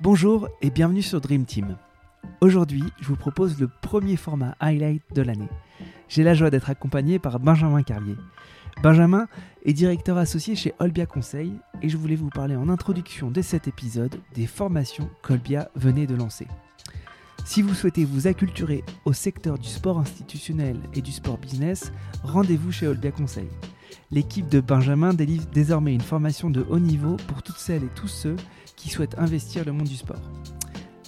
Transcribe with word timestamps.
Bonjour 0.00 0.48
et 0.62 0.70
bienvenue 0.70 1.00
sur 1.00 1.20
Dream 1.20 1.44
Team. 1.44 1.76
Aujourd'hui, 2.40 2.82
je 3.00 3.06
vous 3.06 3.16
propose 3.16 3.58
le 3.60 3.68
premier 3.68 4.16
format 4.16 4.56
highlight 4.58 5.02
de 5.14 5.22
l'année. 5.22 5.48
J'ai 6.08 6.24
la 6.24 6.34
joie 6.34 6.50
d'être 6.50 6.70
accompagné 6.70 7.20
par 7.20 7.38
Benjamin 7.38 7.82
Carlier. 7.82 8.16
Benjamin 8.82 9.28
est 9.64 9.72
directeur 9.72 10.18
associé 10.18 10.56
chez 10.56 10.74
Olbia 10.80 11.06
Conseil 11.06 11.52
et 11.82 11.88
je 11.88 11.96
voulais 11.96 12.16
vous 12.16 12.30
parler 12.30 12.56
en 12.56 12.68
introduction 12.68 13.30
de 13.30 13.40
cet 13.42 13.68
épisode 13.68 14.16
des 14.34 14.46
formations 14.46 15.08
qu'Olbia 15.22 15.70
venait 15.76 16.06
de 16.06 16.16
lancer. 16.16 16.48
Si 17.44 17.62
vous 17.62 17.74
souhaitez 17.74 18.04
vous 18.04 18.26
acculturer 18.26 18.82
au 19.04 19.12
secteur 19.12 19.56
du 19.56 19.68
sport 19.68 20.00
institutionnel 20.00 20.80
et 20.94 21.00
du 21.00 21.12
sport 21.12 21.38
business, 21.38 21.92
rendez-vous 22.24 22.72
chez 22.72 22.88
Olbia 22.88 23.12
Conseil. 23.12 23.48
L'équipe 24.10 24.48
de 24.48 24.60
Benjamin 24.60 25.14
délivre 25.14 25.46
désormais 25.52 25.94
une 25.94 26.00
formation 26.00 26.50
de 26.50 26.66
haut 26.68 26.80
niveau 26.80 27.16
pour 27.28 27.44
toutes 27.44 27.58
celles 27.58 27.84
et 27.84 27.94
tous 27.94 28.08
ceux 28.08 28.36
qui 28.76 28.88
souhaitent 28.88 29.18
investir 29.18 29.64
le 29.64 29.72
monde 29.72 29.88
du 29.88 29.96
sport. 29.96 30.20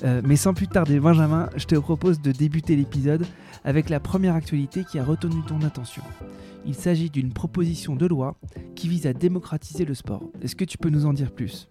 Euh, 0.05 0.23
mais 0.25 0.37
sans 0.37 0.55
plus 0.55 0.69
tarder, 0.69 1.01
Benjamin, 1.01 1.51
je 1.57 1.65
te 1.67 1.75
propose 1.75 2.21
de 2.21 2.33
débuter 2.33 2.77
l'épisode 2.77 3.27
avec 3.65 3.91
la 3.91 4.01
première 4.01 4.35
actualité 4.35 4.85
qui 4.85 4.99
a 4.99 5.05
retenu 5.05 5.43
ton 5.47 5.61
attention. 5.63 6.03
Il 6.65 6.75
s'agit 6.75 7.11
d'une 7.11 7.33
proposition 7.33 7.97
de 7.97 8.07
loi 8.07 8.37
qui 8.75 8.89
vise 8.89 9.07
à 9.07 9.13
démocratiser 9.13 9.85
le 9.85 9.95
sport. 9.95 10.23
Est-ce 10.43 10.57
que 10.57 10.65
tu 10.65 10.79
peux 10.79 10.91
nous 10.91 11.07
en 11.07 11.13
dire 11.13 11.33
plus? 11.33 11.69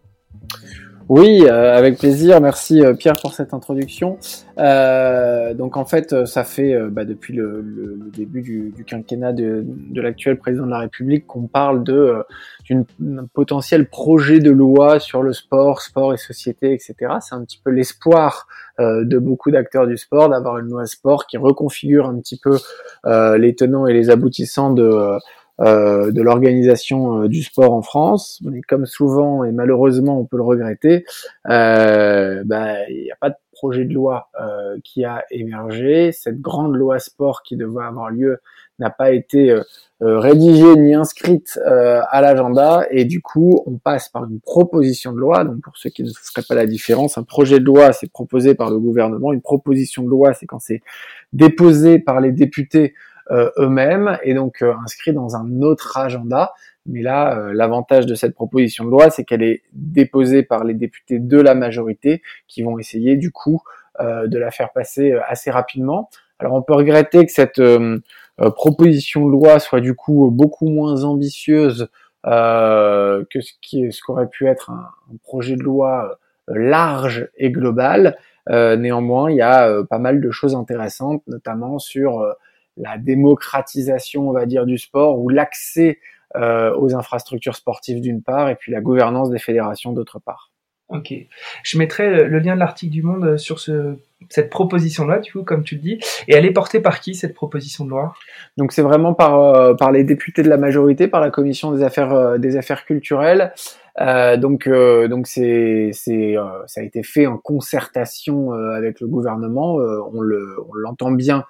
Oui, 1.09 1.45
euh, 1.45 1.77
avec 1.77 1.97
plaisir. 1.99 2.41
Merci 2.41 2.81
euh, 2.83 2.93
Pierre 2.93 3.15
pour 3.21 3.33
cette 3.33 3.53
introduction. 3.53 4.17
Euh, 4.57 5.53
donc 5.53 5.77
en 5.77 5.85
fait, 5.85 6.25
ça 6.25 6.43
fait 6.43 6.77
bah, 6.89 7.05
depuis 7.05 7.33
le, 7.33 7.63
début 8.13 8.41
du, 8.41 8.83
quinquennat 8.85 9.31
de, 9.31 9.63
de 9.65 10.01
l'actuel 10.01 10.37
président 10.37 10.65
de 10.65 10.71
la 10.71 10.79
République 10.79 11.25
qu'on 11.25 11.47
parle 11.47 11.83
de 11.83 12.15
d'un 12.99 13.25
potentiel 13.33 13.87
projet 13.87 14.39
de 14.39 14.51
loi 14.51 14.99
sur 14.99 15.23
le 15.23 15.31
sport, 15.31 15.81
sport 15.81 16.13
et 16.13 16.17
société, 16.17 16.73
etc. 16.73 16.95
C'est 17.21 17.35
un 17.35 17.45
petit 17.45 17.61
peu 17.63 17.71
l'espoir 17.71 18.47
de 18.79 19.17
beaucoup 19.17 19.49
d'acteurs 19.49 19.87
du 19.87 19.95
sport 19.97 20.29
d'avoir 20.29 20.57
une 20.57 20.67
loi 20.67 20.85
sport 20.85 21.25
qui 21.27 21.37
reconfigure 21.37 22.07
un 22.07 22.19
petit 22.19 22.39
peu 22.43 22.57
les 23.37 23.55
tenants 23.55 23.87
et 23.87 23.93
les 23.93 24.09
aboutissants 24.09 24.73
de 24.73 25.17
euh, 25.59 26.11
de 26.11 26.21
l'organisation 26.21 27.23
euh, 27.23 27.27
du 27.27 27.41
sport 27.41 27.73
en 27.73 27.81
France. 27.81 28.39
Mais 28.43 28.61
comme 28.61 28.85
souvent 28.85 29.43
et 29.43 29.51
malheureusement 29.51 30.19
on 30.19 30.25
peut 30.25 30.37
le 30.37 30.43
regretter, 30.43 31.03
euh, 31.49 32.43
bah, 32.45 32.87
il 32.89 33.03
n'y 33.03 33.11
a 33.11 33.15
pas 33.15 33.31
de 33.31 33.35
projet 33.53 33.85
de 33.85 33.93
loi 33.93 34.29
euh, 34.39 34.77
qui 34.83 35.03
a 35.03 35.23
émergé. 35.31 36.11
Cette 36.11 36.41
grande 36.41 36.75
loi 36.75 36.99
sport 36.99 37.41
qui 37.41 37.57
devait 37.57 37.83
avoir 37.83 38.11
lieu 38.11 38.39
n'a 38.77 38.91
pas 38.91 39.09
été 39.09 39.59
rédigée 39.99 40.75
ni 40.75 40.93
inscrite 40.93 41.59
à 41.65 42.21
l'agenda 42.21 42.85
et 42.91 43.05
du 43.05 43.23
coup 43.23 43.63
on 43.65 43.79
passe 43.79 44.07
par 44.09 44.25
une 44.25 44.39
proposition 44.39 45.11
de 45.13 45.17
loi. 45.17 45.43
Donc 45.43 45.61
pour 45.61 45.75
ceux 45.77 45.89
qui 45.89 46.03
ne 46.03 46.09
feraient 46.09 46.45
pas 46.47 46.53
la 46.53 46.67
différence, 46.67 47.17
un 47.17 47.23
projet 47.23 47.59
de 47.59 47.65
loi 47.65 47.91
c'est 47.93 48.11
proposé 48.11 48.53
par 48.53 48.69
le 48.69 48.77
gouvernement, 48.77 49.33
une 49.33 49.41
proposition 49.41 50.03
de 50.03 50.09
loi 50.09 50.35
c'est 50.35 50.45
quand 50.45 50.59
c'est 50.59 50.83
déposé 51.33 51.97
par 51.97 52.21
les 52.21 52.31
députés 52.31 52.93
eux-mêmes 53.31 54.17
et 54.23 54.33
donc 54.33 54.61
euh, 54.61 54.73
inscrit 54.83 55.13
dans 55.13 55.35
un 55.35 55.61
autre 55.61 55.97
agenda. 55.97 56.53
Mais 56.85 57.01
là, 57.01 57.37
euh, 57.37 57.53
l'avantage 57.53 58.05
de 58.05 58.15
cette 58.15 58.33
proposition 58.33 58.85
de 58.85 58.89
loi, 58.89 59.09
c'est 59.09 59.25
qu'elle 59.25 59.43
est 59.43 59.63
déposée 59.73 60.43
par 60.43 60.63
les 60.63 60.73
députés 60.73 61.19
de 61.19 61.39
la 61.39 61.55
majorité 61.55 62.21
qui 62.47 62.63
vont 62.63 62.79
essayer 62.79 63.15
du 63.15 63.31
coup 63.31 63.61
de 63.99 64.37
la 64.37 64.51
faire 64.51 64.71
passer 64.73 65.13
assez 65.27 65.49
rapidement. 65.49 66.11
Alors 66.37 66.53
on 66.53 66.61
peut 66.61 66.75
regretter 66.75 67.25
que 67.25 67.31
cette 67.31 67.59
proposition 68.37 69.25
de 69.25 69.31
loi 69.31 69.57
soit 69.57 69.81
du 69.81 69.95
coup 69.95 70.29
beaucoup 70.31 70.69
moins 70.69 71.03
ambitieuse 71.03 71.89
que 72.23 73.41
ce 73.41 73.53
qui 73.59 73.91
ce 73.91 74.03
qu'aurait 74.03 74.29
pu 74.29 74.45
être 74.45 74.69
un, 74.69 74.87
projet 75.23 75.55
de 75.55 75.63
loi 75.63 76.19
large 76.47 77.27
et 77.37 77.49
global. 77.49 78.19
néanmoins, 78.47 79.31
il 79.31 79.37
y 79.37 79.41
a 79.41 79.83
pas 79.89 79.97
mal 79.97 80.21
de 80.21 80.29
choses 80.29 80.53
intéressantes, 80.53 81.23
notamment 81.25 81.79
sur 81.79 82.23
la 82.77 82.97
démocratisation, 82.97 84.29
on 84.29 84.31
va 84.31 84.45
dire, 84.45 84.65
du 84.65 84.77
sport 84.77 85.19
ou 85.19 85.29
l'accès 85.29 85.99
euh, 86.35 86.75
aux 86.77 86.95
infrastructures 86.95 87.55
sportives 87.55 88.01
d'une 88.01 88.21
part 88.21 88.49
et 88.49 88.55
puis 88.55 88.71
la 88.71 88.81
gouvernance 88.81 89.29
des 89.29 89.39
fédérations 89.39 89.93
d'autre 89.93 90.19
part. 90.19 90.51
Ok. 90.89 91.13
Je 91.63 91.77
mettrai 91.77 92.25
le 92.27 92.39
lien 92.39 92.55
de 92.55 92.59
l'article 92.59 92.93
du 92.93 93.03
Monde 93.03 93.37
sur 93.37 93.59
ce, 93.59 93.97
cette 94.29 94.49
proposition 94.49 95.03
de 95.03 95.09
loi, 95.09 95.19
du 95.19 95.31
coup, 95.31 95.43
comme 95.43 95.63
tu 95.63 95.75
le 95.75 95.81
dis. 95.81 95.99
Et 96.27 96.35
elle 96.35 96.45
est 96.45 96.51
portée 96.51 96.79
par 96.79 96.99
qui, 96.99 97.15
cette 97.15 97.33
proposition 97.33 97.85
de 97.85 97.91
loi? 97.91 98.13
Donc 98.57 98.71
c'est 98.71 98.81
vraiment 98.81 99.13
par, 99.13 99.39
euh, 99.39 99.73
par 99.73 99.91
les 99.91 100.03
députés 100.03 100.43
de 100.43 100.49
la 100.49 100.57
majorité, 100.57 101.07
par 101.07 101.21
la 101.21 101.29
Commission 101.29 101.71
des 101.71 101.83
affaires, 101.83 102.13
euh, 102.13 102.37
des 102.37 102.57
affaires 102.57 102.85
culturelles. 102.85 103.53
Euh, 103.99 104.37
donc 104.37 104.69
donc 104.69 105.25
c'est 105.25 105.89
c'est 105.91 106.35
ça 106.67 106.81
a 106.81 106.83
été 106.83 107.01
fait 107.01 107.25
en 107.25 107.37
concertation 107.37 108.51
avec 108.51 108.99
le 108.99 109.07
gouvernement. 109.07 109.77
on 110.13 110.21
le 110.21 110.55
on 110.69 110.73
l'entend 110.75 111.09
bien 111.09 111.45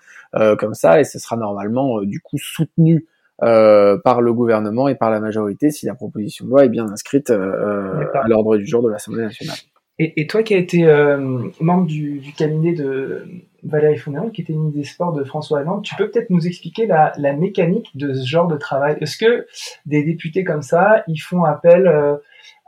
comme 0.58 0.74
ça 0.74 1.02
et 1.02 1.04
ce 1.04 1.20
sera 1.20 1.36
normalement 1.36 2.00
du 2.04 2.22
coup 2.22 2.38
soutenu 2.38 3.06
euh, 3.44 4.00
par 4.04 4.22
le 4.22 4.34
gouvernement 4.34 4.88
et 4.88 4.96
par 4.96 5.12
la 5.12 5.20
majorité 5.20 5.70
si 5.70 5.86
la 5.86 5.94
proposition 5.94 6.46
de 6.46 6.50
loi 6.50 6.66
est 6.66 6.70
bien 6.70 6.88
inscrite 6.90 7.30
euh, 7.30 8.04
à 8.16 8.28
l'ordre 8.28 8.58
du 8.58 8.66
jour 8.66 8.82
de 8.82 8.90
l'Assemblée 8.90 9.24
nationale. 9.24 9.58
Et, 10.00 10.22
et, 10.22 10.28
toi 10.28 10.42
qui 10.42 10.56
as 10.56 10.58
été 10.58 10.86
euh, 10.86 11.18
membre 11.60 11.86
du, 11.86 12.20
du, 12.20 12.34
cabinet 12.34 12.74
de 12.74 13.26
Valérie 13.64 13.98
Fournier, 13.98 14.32
qui 14.32 14.42
était 14.42 14.54
ministre 14.54 14.78
des 14.78 14.84
Sports 14.84 15.14
de 15.14 15.24
François 15.24 15.60
Hollande, 15.60 15.84
tu 15.84 15.96
peux 15.96 16.10
peut-être 16.10 16.32
nous 16.32 16.48
expliquer 16.48 16.88
la, 16.88 17.14
la, 17.18 17.34
mécanique 17.34 17.96
de 17.96 18.14
ce 18.14 18.28
genre 18.28 18.48
de 18.48 18.58
travail? 18.58 18.98
Est-ce 19.02 19.18
que 19.18 19.46
des 19.86 20.04
députés 20.04 20.44
comme 20.44 20.64
ça, 20.64 21.04
ils 21.08 21.20
font 21.20 21.44
appel 21.44 21.92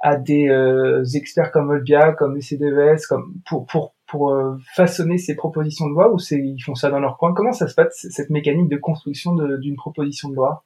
à 0.02 0.16
des 0.18 1.04
experts 1.16 1.52
comme 1.52 1.70
Olbia, 1.70 2.14
comme 2.14 2.36
les 2.36 2.42
CDVS, 2.42 3.06
comme 3.08 3.34
pour, 3.48 3.68
pour 3.68 3.94
pour 4.10 4.32
euh, 4.32 4.56
façonner 4.76 5.18
ces 5.18 5.36
propositions 5.36 5.88
de 5.88 5.92
loi 5.92 6.12
ou 6.12 6.20
c'est 6.20 6.38
ils 6.38 6.60
font 6.60 6.76
ça 6.76 6.90
dans 6.90 7.00
leur 7.00 7.18
coin? 7.18 7.34
Comment 7.34 7.52
ça 7.54 7.68
se 7.68 7.76
passe 7.76 8.08
cette 8.10 8.30
mécanique 8.30 8.70
de 8.70 8.78
construction 8.78 9.34
d'une 9.34 9.76
proposition 9.76 10.30
de 10.30 10.36
loi? 10.36 10.64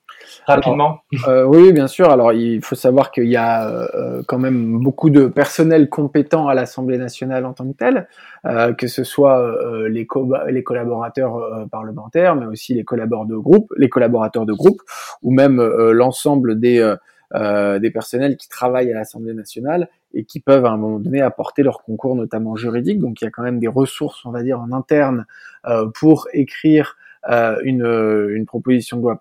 Rapidement. 0.47 0.99
euh, 1.27 1.43
Oui, 1.43 1.73
bien 1.73 1.87
sûr. 1.87 2.09
Alors 2.09 2.33
il 2.33 2.63
faut 2.63 2.75
savoir 2.75 3.11
qu'il 3.11 3.27
y 3.27 3.35
a 3.35 3.67
euh, 3.69 4.23
quand 4.27 4.39
même 4.39 4.79
beaucoup 4.79 5.09
de 5.09 5.27
personnel 5.27 5.89
compétent 5.89 6.47
à 6.47 6.53
l'Assemblée 6.53 6.97
nationale 6.97 7.45
en 7.45 7.53
tant 7.53 7.67
que 7.69 7.77
tel, 7.77 8.07
que 8.77 8.87
ce 8.87 9.03
soit 9.03 9.41
les, 9.89 10.07
les 10.49 10.63
collaborateurs 10.63 11.67
parlementaires, 11.71 12.35
mais 12.35 12.45
aussi 12.45 12.73
les 12.73 12.83
collaborateurs 12.83 13.27
de 13.27 13.37
groupe, 13.37 13.71
les 13.77 13.89
collaborateurs 13.89 14.45
de 14.45 14.53
groupe, 14.53 14.81
ou 15.21 15.31
même 15.31 15.61
l'ensemble 15.61 16.59
des 16.59 16.95
euh, 17.35 17.79
des 17.79 17.89
personnels 17.89 18.38
qui 18.38 18.47
travaillent 18.47 18.91
à 18.91 18.94
l'Assemblée 18.94 19.33
nationale 19.33 19.89
et 20.13 20.23
qui 20.23 20.39
peuvent 20.39 20.66
à 20.66 20.69
un 20.69 20.77
moment 20.77 20.99
donné 20.99 21.19
apporter 21.19 21.63
leur 21.63 21.81
concours, 21.81 22.16
notamment 22.16 22.55
juridique. 22.55 22.99
Donc 22.99 23.21
il 23.21 23.25
y 23.25 23.27
a 23.27 23.31
quand 23.31 23.41
même 23.41 23.59
des 23.59 23.67
ressources, 23.67 24.23
on 24.25 24.31
va 24.31 24.44
dire, 24.44 24.59
en 24.59 24.71
interne 24.71 25.25
euh, 25.66 25.88
pour 25.99 26.27
écrire 26.33 26.95
euh, 27.31 27.57
une, 27.63 27.85
une, 28.35 28.45
proposition 28.45 28.97
de 28.97 29.01
loi 29.01 29.17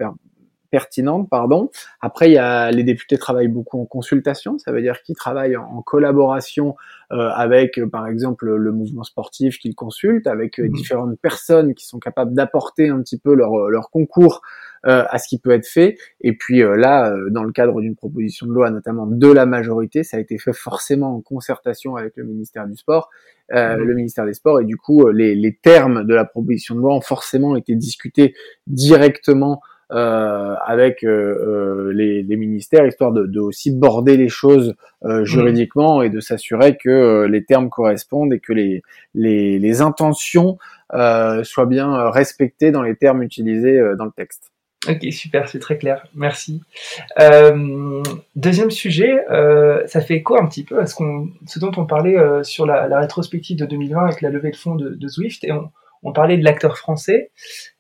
pertinente, 0.71 1.31
pardon. 1.31 1.71
Après, 2.03 2.29
il 2.29 2.35
y 2.35 2.39
a 2.39 2.71
les 2.71 2.83
députés 2.83 3.17
travaillent 3.17 3.49
beaucoup 3.49 3.81
en 3.81 3.87
consultation, 3.87 4.59
ça 4.59 4.73
veut 4.73 4.83
dire 4.83 5.03
qu'ils 5.03 5.15
travaillent 5.15 5.57
en, 5.57 5.81
collaboration 5.83 6.77
avec, 7.11 7.79
par 7.91 8.07
exemple, 8.07 8.51
le 8.55 8.73
mouvement 8.73 9.05
sportif 9.05 9.59
qu'ils 9.59 9.75
consultent, 9.75 10.27
avec 10.27 10.59
mmh. 10.59 10.69
différentes 10.69 11.21
personnes 11.21 11.75
qui 11.75 11.87
sont 11.87 11.99
capables 11.99 12.33
d'apporter 12.33 12.89
un 12.89 13.03
petit 13.03 13.19
peu 13.19 13.35
leur, 13.35 13.69
leur 13.69 13.91
concours 13.91 14.41
euh, 14.41 14.72
à 14.85 15.19
ce 15.19 15.29
qui 15.29 15.39
peut 15.39 15.53
être 15.53 15.67
fait. 15.67 15.97
Et 16.21 16.33
puis 16.33 16.63
euh, 16.63 16.77
là, 16.77 17.13
euh, 17.13 17.31
dans 17.31 17.45
le 17.45 17.53
cadre 17.53 17.81
d'une 17.81 17.95
proposition 17.95 18.47
de 18.47 18.53
loi, 18.53 18.71
notamment 18.71 19.07
de 19.07 19.29
la 19.29 19.47
majorité, 19.47 20.03
ça 20.03 20.17
a 20.17 20.21
été 20.21 20.39
fait 20.39 20.53
forcément 20.53 21.17
en 21.17 21.21
concertation 21.21 21.97
avec 21.97 22.17
le 22.17 22.25
ministère 22.25 22.67
du 22.67 22.77
Sport, 22.77 23.09
mmh. 23.51 23.75
le 23.77 23.95
ministère 23.95 24.27
des 24.27 24.35
Sports, 24.35 24.61
et 24.61 24.65
du 24.65 24.77
coup, 24.77 25.09
les, 25.09 25.35
les, 25.35 25.55
termes 25.55 26.05
de 26.05 26.15
la 26.15 26.25
proposition 26.25 26.75
de 26.75 26.81
loi 26.81 26.95
ont 26.95 27.01
forcément 27.01 27.57
été 27.57 27.75
discutés 27.75 28.35
directement 28.67 29.61
euh, 29.93 30.55
avec 30.65 31.05
euh, 31.05 31.93
les, 31.93 32.23
les, 32.23 32.37
ministères, 32.37 32.87
histoire 32.87 33.13
de, 33.13 33.27
de, 33.27 33.41
aussi 33.41 33.71
border 33.73 34.17
les 34.17 34.31
choses 34.31 34.75
euh, 35.05 35.27
juridiquement 35.27 36.01
et 36.01 36.09
de 36.09 36.19
s'assurer 36.19 36.79
que 36.79 37.27
les 37.29 37.45
termes 37.45 37.69
correspondent 37.69 38.33
et 38.33 38.41
que 38.41 38.55
les, 38.55 38.83
les, 39.15 39.59
les 39.59 39.81
intentions 39.83 40.57
soient 40.91 41.67
bien 41.67 42.11
respectées 42.11 42.71
dans 42.71 42.83
les 42.83 42.97
termes 42.97 43.23
utilisés 43.23 43.81
dans 43.99 44.05
le 44.05 44.13
texte. 44.13 44.52
Ok, 44.89 45.13
super, 45.13 45.49
c'est 45.49 45.61
très 45.61 45.79
clair. 45.79 46.05
Merci. 46.15 46.61
Euh, 47.21 48.03
deuxième 48.35 48.73
sujet, 48.73 49.25
euh, 49.31 49.87
ça 49.87 50.01
fait 50.01 50.23
quoi 50.23 50.43
un 50.43 50.47
petit 50.47 50.65
peu 50.65 50.81
à 50.81 50.87
ce, 50.87 50.97
qu'on, 50.97 51.29
ce 51.47 51.61
dont 51.61 51.71
on 51.77 51.87
parlait 51.87 52.19
euh, 52.19 52.43
sur 52.43 52.67
la, 52.67 52.99
rétrospective 52.99 53.57
de 53.57 53.65
2020 53.65 54.05
avec 54.05 54.21
la 54.23 54.31
levée 54.31 54.51
de 54.51 54.57
fonds 54.57 54.75
de, 54.75 54.91
de 54.91 55.09
Zwift 55.09 55.45
et 55.45 55.53
on, 55.53 55.71
parlait 56.13 56.37
de 56.37 56.43
l'acteur 56.43 56.79
français. 56.79 57.31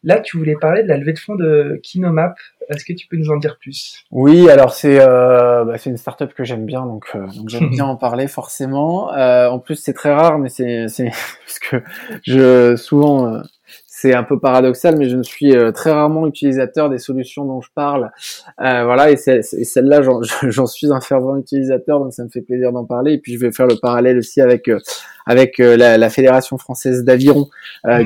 Là, 0.05 0.21
tu 0.21 0.39
voulais 0.39 0.55
parler 0.55 0.85
de 0.85 0.89
la 0.89 0.97
levée 0.97 1.13
de 1.13 1.19
fonds 1.19 1.35
de 1.35 1.81
Kinomap. 1.83 2.37
Est-ce 2.69 2.85
que 2.85 2.93
tu 2.93 3.09
peux 3.09 3.17
nous 3.17 3.31
en 3.31 3.37
dire 3.37 3.59
plus? 3.59 4.05
Oui, 4.13 4.49
alors 4.49 4.73
c'est 4.73 4.99
bah, 4.99 5.75
c'est 5.77 5.91
une 5.91 5.97
startup 5.97 6.33
que 6.33 6.45
j'aime 6.45 6.65
bien, 6.65 6.87
donc, 6.87 7.17
donc 7.17 7.49
j'aime 7.49 7.71
bien 7.71 7.85
en 7.85 7.97
parler 7.97 8.29
forcément. 8.29 9.09
en 9.09 9.59
plus, 9.59 9.75
c'est 9.75 9.93
très 9.93 10.15
rare, 10.15 10.39
mais 10.39 10.51
c'est 10.51 10.87
c'est 10.87 11.11
parce 11.47 11.59
que 11.59 11.83
je 12.25 12.77
souvent 12.77 13.43
c'est 14.03 14.15
un 14.15 14.25
peu 14.25 14.41
paradoxal, 14.41 14.97
mais 14.97 15.09
je 15.09 15.17
ne 15.17 15.23
suis 15.23 15.57
euh, 15.57 15.71
très 15.71 15.93
rarement 15.93 16.27
utilisateur 16.27 16.91
des 16.91 16.99
solutions 16.99 17.45
dont 17.45 17.61
je 17.61 17.71
parle. 17.73 18.11
Euh, 18.61 18.83
voilà, 18.83 19.13
et, 19.13 19.17
celle-là, 19.17 20.03
j'en 20.43 20.67
suis 20.67 20.93
un 20.93 21.01
fervent 21.01 21.37
utilisateur, 21.37 22.01
donc 22.01 22.13
ça 22.13 22.25
me 22.25 22.29
fait 22.29 22.41
plaisir 22.41 22.73
d'en 22.73 22.85
parler. 22.85 23.13
Et 23.13 23.19
puis 23.19 23.33
je 23.33 23.39
vais 23.39 23.53
faire 23.53 23.69
le 23.69 23.77
parallèle 23.81 24.19
aussi 24.19 24.41
avec 24.41 24.69
euh, 24.69 24.81
avec 25.25 25.59
la, 25.59 25.99
la, 25.99 26.11
fédération 26.11 26.59
française 26.59 27.05
d'aviron 27.05 27.47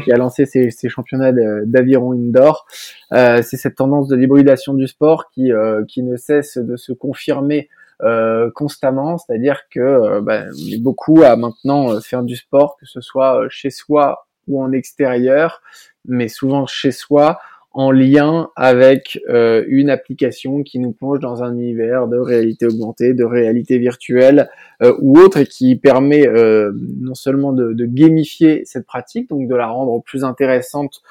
qui 0.04 0.12
a 0.12 0.16
lancé 0.18 0.44
ses, 0.44 0.70
ses 0.70 0.90
championnats 0.90 1.32
d'aviron 1.64 2.12
indoor. 2.12 2.66
c'est 3.10 3.56
cette 3.56 3.76
tendance 3.76 4.08
de 4.08 4.16
l'hybridation 4.16 4.74
du 4.74 4.86
sport 4.86 5.30
qui 5.30 5.50
qui 5.88 6.02
ne 6.02 6.16
cesse 6.18 6.58
de 6.58 6.76
se 6.76 6.92
confirmer 6.92 7.70
euh, 8.02 8.50
constamment, 8.54 9.16
c'est-à-dire 9.16 9.62
que 9.70 9.80
euh, 9.80 10.20
bah, 10.20 10.42
est 10.70 10.82
beaucoup 10.82 11.22
à 11.22 11.34
maintenant 11.36 11.98
faire 12.02 12.22
du 12.22 12.36
sport, 12.36 12.76
que 12.78 12.84
ce 12.84 13.00
soit 13.00 13.46
chez 13.48 13.70
soi 13.70 14.25
ou 14.48 14.62
en 14.62 14.72
extérieur, 14.72 15.62
mais 16.06 16.28
souvent 16.28 16.66
chez 16.66 16.92
soi, 16.92 17.38
en 17.76 17.90
lien 17.90 18.48
avec 18.56 19.20
euh, 19.28 19.62
une 19.68 19.90
application 19.90 20.62
qui 20.62 20.78
nous 20.78 20.92
plonge 20.92 21.20
dans 21.20 21.42
un 21.42 21.52
univers 21.52 22.08
de 22.08 22.16
réalité 22.16 22.64
augmentée, 22.64 23.12
de 23.12 23.22
réalité 23.22 23.76
virtuelle 23.76 24.48
euh, 24.82 24.94
ou 25.02 25.18
autre, 25.18 25.36
et 25.36 25.46
qui 25.46 25.76
permet 25.76 26.26
euh, 26.26 26.72
non 26.74 27.14
seulement 27.14 27.52
de, 27.52 27.74
de, 27.74 27.84
gamifier 27.84 28.62
cette 28.64 28.86
pratique, 28.86 29.28
donc 29.28 29.46
de 29.46 29.54
la 29.54 29.66
rendre 29.66 30.02
plus 30.02 30.24
intéressante, 30.24 31.02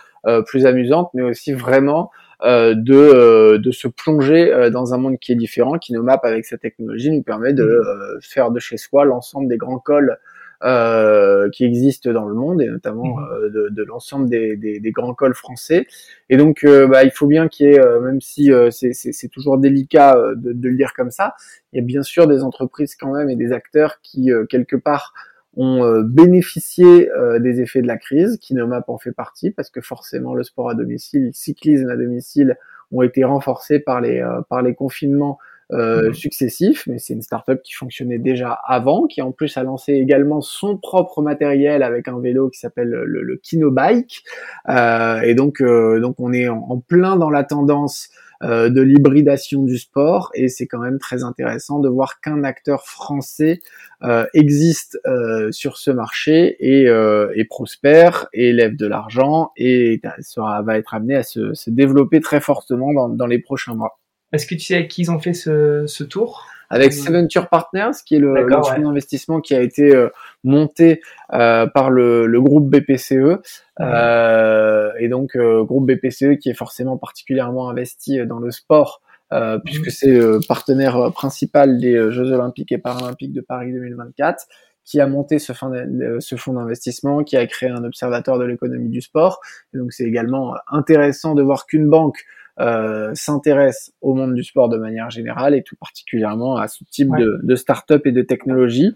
plus 0.47 0.65
amusante, 0.65 1.11
mais 1.13 1.21
aussi 1.21 1.53
vraiment 1.53 2.09
de, 2.41 3.57
de 3.57 3.71
se 3.71 3.87
plonger 3.87 4.69
dans 4.73 4.95
un 4.95 4.97
monde 4.97 5.19
qui 5.19 5.33
est 5.33 5.35
différent, 5.35 5.77
qui 5.77 5.93
nous 5.93 6.01
map 6.01 6.19
avec 6.23 6.45
cette 6.45 6.61
technologie, 6.61 7.11
nous 7.11 7.21
permet 7.21 7.53
de 7.53 7.63
mmh. 7.63 8.21
faire 8.21 8.49
de 8.49 8.59
chez 8.59 8.77
soi 8.77 9.05
l'ensemble 9.05 9.47
des 9.47 9.57
grands 9.57 9.77
cols 9.77 10.17
euh, 10.63 11.49
qui 11.49 11.65
existent 11.65 12.11
dans 12.11 12.25
le 12.25 12.33
monde 12.33 12.61
et 12.61 12.67
notamment 12.67 13.17
mhm. 13.17 13.25
euh, 13.31 13.49
de, 13.49 13.69
de 13.69 13.83
l'ensemble 13.83 14.29
des, 14.29 14.55
des, 14.55 14.79
des, 14.79 14.91
grands 14.91 15.13
cols 15.13 15.33
français. 15.33 15.85
Et 16.29 16.37
donc, 16.37 16.63
euh, 16.63 16.87
bah, 16.87 17.03
il 17.03 17.11
faut 17.11 17.27
bien 17.27 17.47
qu'il 17.47 17.67
y 17.67 17.69
ait, 17.71 17.79
euh, 17.79 17.99
même 17.99 18.21
si 18.21 18.51
c'est 18.71 19.27
toujours 19.27 19.57
délicat 19.57 20.15
de, 20.35 20.53
de, 20.53 20.69
le 20.69 20.75
dire 20.75 20.93
comme 20.93 21.11
ça, 21.11 21.35
il 21.73 21.77
y 21.77 21.79
a 21.81 21.85
bien 21.85 22.03
sûr 22.03 22.27
des 22.27 22.41
entreprises 22.43 22.95
quand 22.95 23.13
même 23.13 23.29
et 23.29 23.35
des 23.35 23.51
acteurs 23.51 23.99
qui 24.01 24.31
quelque 24.49 24.75
part 24.75 25.13
ont 25.57 26.01
bénéficié 26.01 27.09
des 27.39 27.61
effets 27.61 27.81
de 27.81 27.87
la 27.87 27.97
crise, 27.97 28.37
qui 28.37 28.53
Kinomap 28.53 28.89
en 28.89 28.97
fait 28.97 29.13
partie, 29.13 29.51
parce 29.51 29.69
que 29.69 29.81
forcément 29.81 30.33
le 30.33 30.43
sport 30.43 30.69
à 30.69 30.75
domicile, 30.75 31.27
le 31.27 31.31
cyclisme 31.33 31.89
à 31.89 31.95
domicile 31.95 32.57
ont 32.91 33.01
été 33.01 33.23
renforcés 33.23 33.79
par 33.79 34.01
les, 34.01 34.25
par 34.49 34.61
les 34.61 34.73
confinements 34.73 35.37
euh, 35.71 36.07
mhm. 36.07 36.13
successifs, 36.13 36.85
mais 36.87 36.99
c'est 36.99 37.13
une 37.13 37.23
startup 37.23 37.61
qui 37.63 37.73
fonctionnait 37.73 38.19
déjà 38.19 38.51
avant, 38.51 39.07
qui 39.07 39.21
en 39.21 39.31
plus 39.31 39.57
a 39.57 39.63
lancé 39.63 39.93
également 39.93 40.41
son 40.41 40.77
propre 40.77 41.21
matériel 41.21 41.81
avec 41.81 42.07
un 42.07 42.19
vélo 42.19 42.49
qui 42.49 42.59
s'appelle 42.59 42.89
le, 42.89 43.21
le 43.21 43.37
Kinobike. 43.37 44.23
Euh, 44.69 45.21
et 45.21 45.33
donc, 45.33 45.61
euh, 45.61 45.99
donc 45.99 46.19
on 46.19 46.33
est 46.33 46.47
en, 46.47 46.83
plein 46.87 47.15
dans 47.15 47.31
la 47.31 47.43
tendance 47.43 48.09
euh, 48.43 48.69
de 48.69 48.81
l'hybridation 48.81 49.63
du 49.63 49.79
sport, 49.79 50.29
et 50.35 50.49
c'est 50.49 50.67
quand 50.67 50.79
même 50.79 50.99
très 50.99 51.23
intéressant 51.23 51.79
de 51.79 51.89
voir 51.89 52.19
qu'un 52.19 52.43
acteur 52.43 52.85
français 52.85 53.59
euh, 54.03 54.25
existe 54.35 54.99
sur 55.49 55.77
ce 55.77 55.89
marché 55.89 56.57
et, 56.59 56.83
et, 56.83 57.45
prospère 57.45 58.27
et 58.33 58.53
lève 58.53 58.75
de 58.75 58.85
l'argent 58.85 59.51
et 59.57 59.99
sera, 60.19 60.61
va 60.61 60.77
être 60.77 60.93
amené 60.93 61.15
à 61.15 61.23
se, 61.23 61.53
se 61.55 61.69
développer 61.71 62.21
très 62.21 62.41
fortement 62.41 62.93
dans, 62.93 63.09
dans 63.09 63.27
les 63.27 63.39
prochains 63.39 63.73
mois. 63.73 63.97
Est-ce 64.35 64.47
que 64.47 64.55
tu 64.55 64.61
sais 64.61 64.75
avec 64.75 64.89
qui 64.89 65.01
ils 65.01 65.11
ont 65.11 65.19
fait 65.19 65.33
ce, 65.33 65.85
ce 65.87 66.03
tour? 66.03 66.45
Avec 66.69 66.93
Seventure 66.93 67.47
Partners, 67.47 67.91
qui 68.05 68.15
est 68.15 68.19
le, 68.19 68.33
fonds 68.49 68.81
d'investissement 68.81 69.39
qui 69.39 69.53
a 69.53 69.61
été 69.61 69.95
euh, 69.95 70.09
monté 70.43 71.01
euh, 71.33 71.67
par 71.67 71.91
le, 71.91 72.25
le, 72.25 72.41
groupe 72.41 72.69
BPCE, 72.69 73.39
euh, 73.81 74.91
et 74.99 75.07
donc 75.07 75.35
euh, 75.35 75.63
groupe 75.63 75.85
BPCE 75.85 76.37
qui 76.39 76.49
est 76.49 76.55
forcément 76.55 76.97
particulièrement 76.97 77.69
investi 77.69 78.25
dans 78.25 78.39
le 78.39 78.51
sport, 78.51 79.01
euh, 79.31 79.59
puisque 79.63 79.91
c'est 79.91 80.19
partenaire 80.47 81.11
principal 81.13 81.79
des 81.79 82.11
Jeux 82.11 82.31
Olympiques 82.31 82.71
et 82.71 82.77
Paralympiques 82.77 83.33
de 83.33 83.41
Paris 83.41 83.71
2024 83.71 84.47
qui 84.83 85.01
a 85.01 85.07
monté 85.07 85.39
ce 85.39 85.51
fonds 85.53 86.53
d'investissement, 86.53 87.23
qui 87.23 87.37
a 87.37 87.47
créé 87.47 87.69
un 87.69 87.83
observatoire 87.83 88.37
de 88.37 88.45
l'économie 88.45 88.89
du 88.89 89.01
sport. 89.01 89.39
Et 89.73 89.79
donc 89.79 89.91
c'est 89.91 90.03
également 90.03 90.53
intéressant 90.67 91.33
de 91.33 91.41
voir 91.41 91.65
qu'une 91.65 91.89
banque 91.89 92.23
euh, 92.59 93.11
s'intéresse 93.13 93.91
au 94.01 94.13
monde 94.13 94.33
du 94.33 94.43
sport 94.43 94.69
de 94.69 94.77
manière 94.77 95.09
générale 95.09 95.55
et 95.55 95.63
tout 95.63 95.75
particulièrement 95.75 96.57
à 96.57 96.67
ce 96.67 96.83
type 96.89 97.09
de, 97.17 97.39
de 97.43 97.55
start-up 97.55 98.05
et 98.05 98.11
de 98.11 98.21
technologie. 98.21 98.93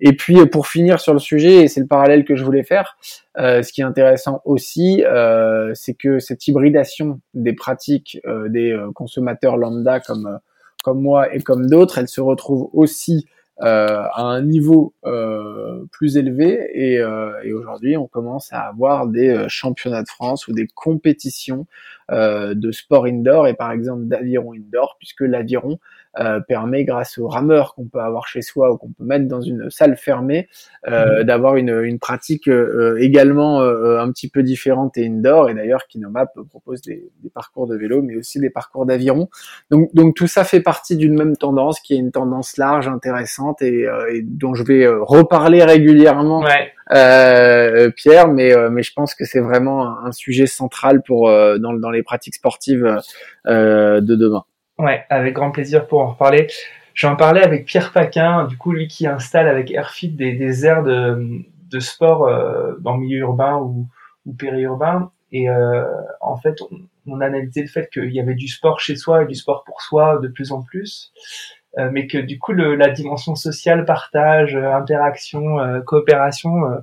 Et 0.00 0.12
puis 0.12 0.44
pour 0.46 0.66
finir 0.66 1.00
sur 1.00 1.12
le 1.12 1.18
sujet, 1.18 1.62
et 1.62 1.68
c'est 1.68 1.80
le 1.80 1.86
parallèle 1.86 2.24
que 2.24 2.34
je 2.34 2.44
voulais 2.44 2.64
faire, 2.64 2.96
euh, 3.38 3.62
ce 3.62 3.72
qui 3.72 3.80
est 3.80 3.84
intéressant 3.84 4.42
aussi, 4.44 5.04
euh, 5.04 5.72
c'est 5.74 5.94
que 5.94 6.18
cette 6.18 6.46
hybridation 6.48 7.20
des 7.32 7.52
pratiques 7.52 8.18
euh, 8.26 8.48
des 8.48 8.72
euh, 8.72 8.90
consommateurs 8.92 9.56
lambda 9.56 10.00
comme 10.00 10.38
comme 10.82 11.00
moi 11.00 11.34
et 11.34 11.40
comme 11.40 11.68
d'autres, 11.68 11.98
elle 11.98 12.08
se 12.08 12.20
retrouve 12.20 12.68
aussi 12.74 13.26
euh, 13.62 14.02
à 14.12 14.22
un 14.22 14.42
niveau 14.42 14.94
euh, 15.06 15.84
plus 15.92 16.16
élevé 16.16 16.70
et, 16.74 16.98
euh, 16.98 17.30
et 17.44 17.52
aujourd'hui 17.52 17.96
on 17.96 18.08
commence 18.08 18.52
à 18.52 18.62
avoir 18.62 19.06
des 19.06 19.46
championnats 19.48 20.02
de 20.02 20.08
France 20.08 20.48
ou 20.48 20.52
des 20.52 20.66
compétitions 20.66 21.66
de 22.10 22.70
sport 22.70 23.06
indoor 23.06 23.48
et 23.48 23.54
par 23.54 23.72
exemple 23.72 24.04
d'aviron 24.04 24.52
indoor 24.52 24.96
puisque 24.98 25.22
l'aviron 25.22 25.78
euh, 26.20 26.38
permet, 26.38 26.84
grâce 26.84 27.18
aux 27.18 27.26
rameurs 27.26 27.74
qu'on 27.74 27.86
peut 27.86 27.98
avoir 27.98 28.28
chez 28.28 28.40
soi 28.40 28.70
ou 28.70 28.76
qu'on 28.76 28.92
peut 28.92 29.02
mettre 29.02 29.26
dans 29.26 29.40
une 29.40 29.68
salle 29.68 29.96
fermée, 29.96 30.48
euh, 30.86 31.18
mhm. 31.18 31.24
d'avoir 31.24 31.56
une, 31.56 31.82
une 31.82 31.98
pratique 31.98 32.46
euh, 32.46 32.96
également 33.00 33.62
un 33.62 34.12
petit 34.12 34.28
peu 34.28 34.44
différente 34.44 34.96
et 34.96 35.06
indoor. 35.06 35.50
Et 35.50 35.54
d'ailleurs, 35.54 35.88
Kinomap 35.88 36.30
propose 36.50 36.82
des, 36.82 37.10
des, 37.20 37.30
parcours 37.30 37.66
de 37.66 37.76
vélo, 37.76 38.00
mais 38.00 38.14
aussi 38.14 38.38
des 38.38 38.50
parcours 38.50 38.86
d'aviron. 38.86 39.28
Donc, 39.70 39.92
donc 39.92 40.14
tout 40.14 40.28
ça 40.28 40.44
fait 40.44 40.60
partie 40.60 40.96
d'une 40.96 41.14
même 41.14 41.36
tendance, 41.36 41.80
qui 41.80 41.94
est 41.94 41.98
une 41.98 42.12
tendance 42.12 42.58
large, 42.58 42.86
intéressante 42.86 43.60
et, 43.62 43.88
et 44.12 44.22
dont 44.22 44.54
je 44.54 44.62
vais 44.62 44.86
reparler 44.86 45.64
régulièrement. 45.64 46.42
Ouais. 46.42 46.72
Euh, 46.92 47.90
Pierre, 47.90 48.28
mais 48.28 48.52
mais 48.70 48.82
je 48.82 48.92
pense 48.92 49.14
que 49.14 49.24
c'est 49.24 49.40
vraiment 49.40 49.98
un, 50.04 50.12
sujet 50.12 50.46
central 50.46 51.02
pour 51.02 51.28
dans, 51.28 51.72
dans 51.72 51.90
les 51.90 52.02
pratiques 52.02 52.34
sportives 52.34 52.98
de 53.46 54.00
demain. 54.00 54.44
Ouais, 54.78 55.04
avec 55.08 55.34
grand 55.34 55.50
plaisir 55.50 55.86
pour 55.86 56.00
en 56.00 56.08
reparler. 56.08 56.48
J'en 56.94 57.16
parlais 57.16 57.42
avec 57.42 57.66
Pierre 57.66 57.92
Paquin, 57.92 58.44
du 58.44 58.56
coup 58.56 58.72
lui 58.72 58.86
qui 58.86 59.06
installe 59.06 59.48
avec 59.48 59.72
Airfit 59.72 60.10
des, 60.10 60.34
des 60.34 60.64
aires 60.64 60.84
de, 60.84 61.44
de 61.70 61.80
sport 61.80 62.28
euh, 62.28 62.74
dans 62.80 62.96
milieu 62.96 63.18
urbain 63.18 63.56
ou, 63.56 63.88
ou 64.26 64.32
périurbain. 64.32 65.10
Et 65.32 65.50
euh, 65.50 65.84
en 66.20 66.36
fait, 66.36 66.62
on, 66.62 66.78
on, 67.08 67.16
le 67.16 67.66
fait 67.66 67.90
qu'il 67.92 68.14
y 68.14 68.20
avait 68.20 68.36
du 68.36 68.46
sport 68.46 68.78
chez 68.78 68.94
soi 68.94 69.24
et 69.24 69.26
du 69.26 69.34
sport 69.34 69.64
pour 69.64 69.82
soi 69.82 70.18
de 70.18 70.28
plus 70.28 70.52
en 70.52 70.62
plus, 70.62 71.12
euh, 71.12 71.63
mais 71.92 72.06
que 72.06 72.18
du 72.18 72.38
coup 72.38 72.52
le, 72.52 72.74
la 72.76 72.88
dimension 72.88 73.34
sociale, 73.34 73.84
partage, 73.84 74.56
interaction, 74.56 75.58
euh, 75.58 75.80
coopération 75.80 76.66
euh, 76.66 76.78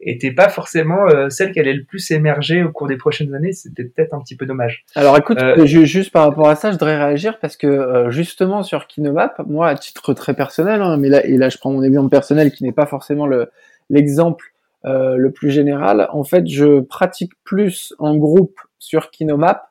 était 0.00 0.32
pas 0.32 0.48
forcément 0.48 1.06
euh, 1.08 1.28
celle 1.28 1.52
qui 1.52 1.60
allait 1.60 1.74
le 1.74 1.84
plus 1.84 2.10
émerger 2.10 2.62
au 2.62 2.70
cours 2.70 2.86
des 2.86 2.96
prochaines 2.96 3.34
années. 3.34 3.52
C'était 3.52 3.84
peut-être 3.84 4.14
un 4.14 4.20
petit 4.20 4.36
peu 4.36 4.46
dommage. 4.46 4.84
Alors 4.94 5.16
écoute, 5.16 5.38
euh, 5.42 5.66
juste 5.66 6.10
par 6.10 6.24
rapport 6.24 6.48
à 6.48 6.56
ça, 6.56 6.68
je 6.68 6.74
voudrais 6.74 6.96
réagir 6.96 7.38
parce 7.38 7.56
que 7.56 7.66
euh, 7.66 8.10
justement 8.10 8.62
sur 8.62 8.86
Kinomap, 8.86 9.40
moi 9.46 9.68
à 9.68 9.74
titre 9.74 10.14
très 10.14 10.34
personnel, 10.34 10.80
hein, 10.80 10.96
mais 10.96 11.08
là, 11.08 11.24
et 11.24 11.36
là 11.36 11.48
je 11.48 11.58
prends 11.58 11.70
mon 11.70 11.82
exemple 11.82 12.08
personnel 12.08 12.52
qui 12.52 12.64
n'est 12.64 12.72
pas 12.72 12.86
forcément 12.86 13.26
le 13.26 13.50
l'exemple 13.88 14.46
le 14.82 15.28
plus 15.28 15.50
général. 15.50 16.08
En 16.10 16.24
fait, 16.24 16.46
je 16.46 16.80
pratique 16.80 17.32
plus 17.44 17.92
en 17.98 18.16
groupe 18.16 18.58
sur 18.78 19.10
Kinomap 19.10 19.69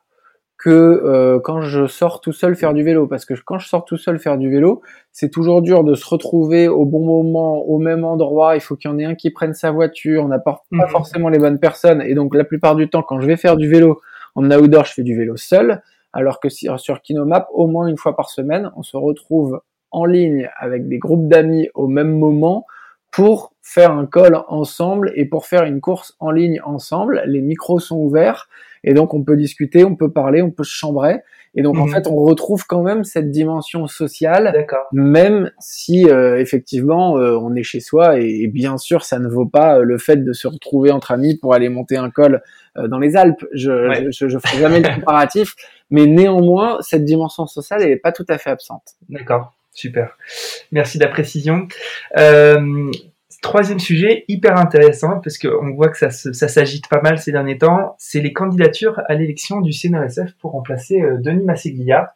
que 0.60 0.68
euh, 0.70 1.40
quand 1.42 1.62
je 1.62 1.86
sors 1.86 2.20
tout 2.20 2.32
seul 2.32 2.54
faire 2.54 2.74
du 2.74 2.82
vélo. 2.82 3.06
Parce 3.06 3.24
que 3.24 3.32
quand 3.32 3.58
je 3.58 3.66
sors 3.66 3.86
tout 3.86 3.96
seul 3.96 4.18
faire 4.18 4.36
du 4.36 4.50
vélo, 4.50 4.82
c'est 5.10 5.30
toujours 5.30 5.62
dur 5.62 5.84
de 5.84 5.94
se 5.94 6.06
retrouver 6.06 6.68
au 6.68 6.84
bon 6.84 7.04
moment, 7.04 7.62
au 7.62 7.78
même 7.78 8.04
endroit. 8.04 8.56
Il 8.56 8.60
faut 8.60 8.76
qu'il 8.76 8.90
y 8.90 8.94
en 8.94 8.98
ait 8.98 9.06
un 9.06 9.14
qui 9.14 9.30
prenne 9.30 9.54
sa 9.54 9.70
voiture. 9.70 10.22
On 10.22 10.28
n'apporte 10.28 10.64
pas 10.70 10.84
mhm. 10.84 10.90
forcément 10.90 11.30
les 11.30 11.38
bonnes 11.38 11.58
personnes. 11.58 12.02
Et 12.02 12.14
donc 12.14 12.34
la 12.34 12.44
plupart 12.44 12.76
du 12.76 12.90
temps, 12.90 13.02
quand 13.02 13.20
je 13.20 13.26
vais 13.26 13.38
faire 13.38 13.56
du 13.56 13.68
vélo 13.70 14.02
en 14.34 14.50
outdoor, 14.50 14.84
je 14.84 14.92
fais 14.92 15.02
du 15.02 15.16
vélo 15.16 15.36
seul. 15.38 15.80
Alors 16.12 16.40
que 16.40 16.50
sur 16.50 17.00
Kinomap, 17.00 17.48
au 17.54 17.66
moins 17.66 17.86
une 17.86 17.96
fois 17.96 18.14
par 18.14 18.28
semaine, 18.28 18.70
on 18.76 18.82
se 18.82 18.98
retrouve 18.98 19.62
en 19.92 20.04
ligne 20.04 20.50
avec 20.58 20.88
des 20.88 20.98
groupes 20.98 21.26
d'amis 21.26 21.70
au 21.74 21.86
même 21.86 22.18
moment 22.18 22.66
pour 23.10 23.54
faire 23.62 23.92
un 23.92 24.06
call 24.06 24.42
ensemble 24.48 25.10
et 25.14 25.24
pour 25.24 25.46
faire 25.46 25.64
une 25.64 25.80
course 25.80 26.16
en 26.20 26.30
ligne 26.30 26.60
ensemble. 26.64 27.22
Les 27.26 27.40
micros 27.40 27.80
sont 27.80 27.96
ouverts 27.96 28.48
et 28.84 28.94
donc 28.94 29.14
on 29.14 29.22
peut 29.22 29.36
discuter, 29.36 29.84
on 29.84 29.96
peut 29.96 30.12
parler, 30.12 30.42
on 30.42 30.50
peut 30.50 30.64
se 30.64 30.74
chambrer. 30.74 31.20
Et 31.56 31.62
donc 31.62 31.78
en 31.78 31.86
mhm. 31.86 31.92
fait, 31.92 32.06
on 32.06 32.16
retrouve 32.16 32.64
quand 32.66 32.82
même 32.82 33.02
cette 33.02 33.30
dimension 33.30 33.88
sociale, 33.88 34.66
même 34.92 35.50
si 35.58 36.08
euh, 36.08 36.38
effectivement 36.38 37.18
euh, 37.18 37.36
on 37.36 37.54
est 37.56 37.64
chez 37.64 37.80
soi. 37.80 38.20
Et, 38.20 38.46
bien 38.46 38.78
sûr, 38.78 39.04
ça 39.04 39.18
ne 39.18 39.28
vaut 39.28 39.46
pas 39.46 39.78
euh, 39.78 39.82
le 39.82 39.98
fait 39.98 40.24
de 40.24 40.32
se 40.32 40.46
retrouver 40.46 40.92
entre 40.92 41.10
amis 41.10 41.36
pour 41.36 41.54
aller 41.54 41.68
monter 41.68 41.96
un 41.96 42.10
col 42.10 42.40
dans 42.76 43.00
les 43.00 43.16
Alpes. 43.16 43.44
Je, 43.52 44.10
je, 44.10 44.28
je, 44.28 44.38
ferai 44.38 44.58
jamais 44.58 44.80
le 44.80 44.94
comparatif, 45.00 45.56
mais 45.90 46.06
néanmoins, 46.06 46.78
cette 46.82 47.04
dimension 47.04 47.46
sociale, 47.46 47.82
elle 47.82 47.88
n'est 47.88 47.96
pas 47.96 48.12
tout 48.12 48.26
à 48.28 48.38
fait 48.38 48.50
absente. 48.50 48.94
D'accord. 49.08 49.52
Super. 49.72 50.16
Merci 50.72 50.98
de 50.98 51.04
la 51.04 51.10
précision. 51.10 51.68
Euh, 52.18 52.90
troisième 53.42 53.78
sujet 53.78 54.24
hyper 54.28 54.56
intéressant 54.56 55.20
parce 55.20 55.38
qu'on 55.38 55.72
voit 55.74 55.88
que 55.88 55.98
ça, 55.98 56.10
ça 56.10 56.48
s'agite 56.48 56.88
pas 56.88 57.00
mal 57.00 57.18
ces 57.18 57.32
derniers 57.32 57.58
temps, 57.58 57.96
c'est 57.98 58.20
les 58.20 58.32
candidatures 58.32 59.00
à 59.08 59.14
l'élection 59.14 59.60
du 59.60 59.72
CNRSF 59.72 60.34
pour 60.40 60.52
remplacer 60.52 61.00
Denis 61.20 61.44
Masséglia. 61.44 62.14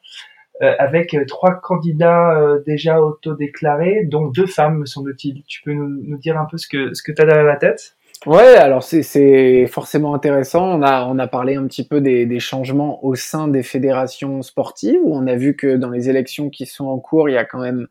Euh, 0.62 0.72
avec 0.78 1.16
trois 1.26 1.54
candidats 1.54 2.38
euh, 2.38 2.62
déjà 2.64 3.00
autodéclarés, 3.00 4.04
dont 4.04 4.28
deux 4.28 4.46
femmes, 4.46 4.78
me 4.78 4.86
semble-t-il. 4.86 5.42
Tu 5.48 5.62
peux 5.62 5.72
nous, 5.72 6.16
dire 6.16 6.38
un 6.38 6.44
peu 6.44 6.58
ce 6.58 6.68
que, 6.68 6.94
ce 6.94 7.02
que 7.02 7.10
tu 7.10 7.20
as 7.20 7.26
derrière 7.26 7.44
la 7.44 7.56
tête? 7.56 7.96
Ouais, 8.24 8.54
alors 8.54 8.84
c'est 8.84 9.66
forcément 9.66 10.14
intéressant. 10.14 10.78
On 10.78 10.82
a, 10.82 11.06
on 11.06 11.18
a 11.18 11.26
parlé 11.26 11.56
un 11.56 11.66
petit 11.66 11.86
peu 11.86 12.00
des, 12.00 12.38
changements 12.38 13.04
au 13.04 13.16
sein 13.16 13.48
des 13.48 13.64
fédérations 13.64 14.42
sportives, 14.42 15.00
où 15.02 15.16
on 15.16 15.26
a 15.26 15.34
vu 15.34 15.56
que 15.56 15.76
dans 15.76 15.90
les 15.90 16.08
élections 16.08 16.50
qui 16.50 16.66
sont 16.66 16.86
en 16.86 17.00
cours, 17.00 17.28
il 17.28 17.32
y 17.32 17.38
a 17.38 17.44
quand 17.44 17.60
même 17.60 17.88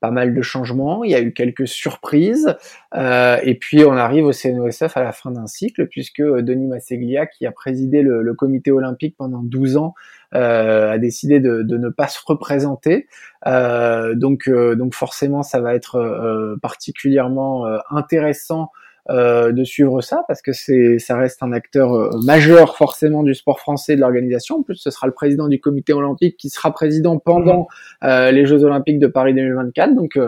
pas 0.00 0.10
mal 0.10 0.34
de 0.34 0.42
changements, 0.42 1.04
il 1.04 1.10
y 1.10 1.14
a 1.14 1.20
eu 1.20 1.32
quelques 1.32 1.68
surprises, 1.68 2.56
euh, 2.94 3.38
et 3.42 3.54
puis 3.54 3.84
on 3.84 3.92
arrive 3.92 4.24
au 4.24 4.32
CNOSF 4.32 4.96
à 4.96 5.02
la 5.02 5.12
fin 5.12 5.30
d'un 5.30 5.46
cycle, 5.46 5.86
puisque 5.86 6.22
Denis 6.22 6.66
Masseglia, 6.66 7.26
qui 7.26 7.46
a 7.46 7.52
présidé 7.52 8.02
le, 8.02 8.34
comité 8.34 8.70
olympique 8.70 9.16
pendant 9.18 9.42
12 9.42 9.76
ans, 9.76 9.94
euh, 10.34 10.92
a 10.92 10.98
décidé 10.98 11.40
de, 11.40 11.62
ne 11.62 11.88
pas 11.88 12.08
se 12.08 12.20
représenter. 12.24 13.08
Euh, 13.46 14.14
donc, 14.14 14.48
euh, 14.48 14.74
donc 14.76 14.94
forcément, 14.94 15.42
ça 15.42 15.60
va 15.60 15.74
être 15.74 15.96
euh, 15.96 16.56
particulièrement 16.62 17.66
intéressant 17.90 18.70
euh, 19.08 19.50
de 19.50 19.64
suivre 19.64 20.02
ça 20.02 20.24
parce 20.28 20.42
que 20.42 20.52
c'est 20.52 20.98
ça 20.98 21.16
reste 21.16 21.42
un 21.42 21.52
acteur 21.52 21.94
euh, 21.94 22.10
majeur 22.22 22.76
forcément 22.76 23.22
du 23.22 23.34
sport 23.34 23.58
français 23.58 23.96
de 23.96 24.00
l'organisation. 24.00 24.58
En 24.58 24.62
plus, 24.62 24.76
ce 24.76 24.90
sera 24.90 25.06
le 25.06 25.14
président 25.14 25.48
du 25.48 25.58
comité 25.58 25.94
olympique 25.94 26.36
qui 26.36 26.50
sera 26.50 26.70
président 26.70 27.18
pendant 27.18 27.66
euh, 28.04 28.30
les 28.30 28.44
Jeux 28.44 28.62
olympiques 28.62 28.98
de 28.98 29.06
Paris 29.06 29.32
2024. 29.32 29.94
Donc 29.94 30.18